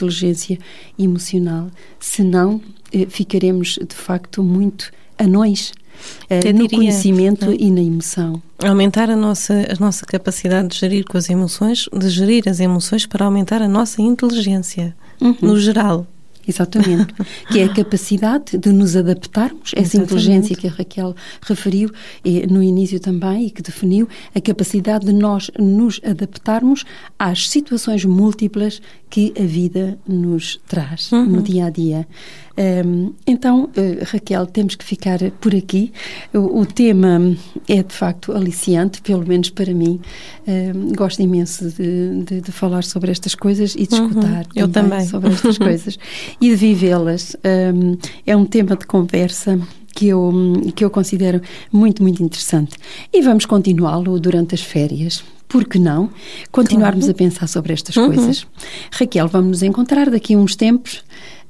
emocional. 0.99 1.71
Senão, 1.99 2.61
eh, 2.93 3.07
ficaremos 3.09 3.79
de 3.87 3.95
facto 3.95 4.43
muito 4.43 4.91
anões 5.19 5.73
uh, 6.31 6.53
no 6.57 6.69
conhecimento 6.69 7.47
não? 7.47 7.53
e 7.53 7.71
na 7.71 7.81
emoção. 7.81 8.43
Aumentar 8.63 9.11
a 9.11 9.17
nossa, 9.17 9.55
a 9.71 9.81
nossa 9.81 10.05
capacidade 10.07 10.69
de 10.69 10.79
gerir 10.79 11.05
com 11.05 11.19
as 11.19 11.29
emoções, 11.29 11.89
de 11.93 12.09
gerir 12.09 12.49
as 12.49 12.61
emoções 12.61 13.07
para 13.07 13.25
aumentar 13.25 13.63
a 13.63 13.69
nossa 13.69 14.01
inteligência, 14.03 14.95
uhum. 15.21 15.37
no 15.41 15.59
geral. 15.59 16.07
Exatamente. 16.51 17.15
que 17.51 17.59
é 17.59 17.65
a 17.65 17.69
capacidade 17.73 18.59
de 18.59 18.73
nos 18.73 18.97
adaptarmos, 18.97 19.73
essa 19.75 19.97
Exatamente. 19.97 20.13
inteligência 20.13 20.57
que 20.57 20.67
a 20.67 20.71
Raquel 20.71 21.15
referiu 21.43 21.91
no 22.51 22.63
início 22.63 23.01
também 23.01 23.47
e 23.47 23.51
que 23.51 23.63
definiu, 23.63 24.09
a 24.35 24.41
capacidade 24.41 25.07
de 25.07 25.13
nós 25.13 25.51
nos 25.59 26.01
adaptarmos 26.05 26.85
às 27.19 27.49
situações 27.49 28.05
múltiplas 28.05 28.81
que 29.09 29.33
a 29.39 29.45
vida 29.45 29.99
nos 30.07 30.61
traz 30.69 31.11
uhum. 31.13 31.27
no 31.27 31.43
dia 31.43 31.67
a 31.67 31.71
dia. 31.71 32.07
Então, 33.27 33.65
uh, 33.65 34.05
Raquel, 34.05 34.47
temos 34.47 34.75
que 34.75 34.85
ficar 34.85 35.19
por 35.41 35.55
aqui. 35.55 35.93
O, 36.35 36.61
o, 36.61 36.67
tema 36.67 37.37
é 37.67 37.83
de 37.83 37.95
facto 37.95 38.33
aliciante, 38.33 39.01
pelo 39.01 39.27
menos 39.27 39.51
para 39.51 39.73
mim. 39.73 40.01
Gosto 40.97 41.23
imenso 41.23 41.71
de, 41.71 42.25
de, 42.25 42.41
de, 42.41 42.53
falar 42.53 42.83
sobre 42.85 43.11
estas 43.11 43.35
coisas 43.35 43.75
e 43.75 43.87
de 43.87 43.95
uhum. 43.95 44.09
escutar 44.09 44.47
Eu 44.55 44.69
também, 44.69 45.07
sobre 45.07 45.31
estas 45.31 45.57
coisas 45.59 45.99
e 46.41 46.51
de 46.51 46.57
vivê-las. 46.57 47.37
É 48.27 48.37
um 48.37 48.45
tema 48.45 48.77
de 48.77 48.87
conversa 48.87 49.59
que 49.95 50.09
eu, 50.09 50.33
que 50.75 50.85
eu 50.85 50.91
considero 50.91 51.41
muito, 51.73 52.03
muito 52.03 52.23
interessante. 52.23 52.77
E 53.13 53.23
vamos 53.23 53.47
continuá-lo 53.47 54.19
durante 54.19 54.55
as 54.55 54.61
férias 54.61 55.23
por 55.49 55.65
que 55.65 55.79
não 55.79 56.09
continuarmos 56.53 57.07
claro. 57.07 57.13
a 57.13 57.19
pensar 57.19 57.47
sobre 57.49 57.73
estas 57.73 57.97
uhum. 57.97 58.07
coisas? 58.07 58.47
Raquel, 58.93 59.27
vamos 59.27 59.49
nos 59.49 59.63
encontrar 59.63 60.09
daqui 60.09 60.35
a 60.35 60.39
uns 60.39 60.55
tempos 60.55 61.03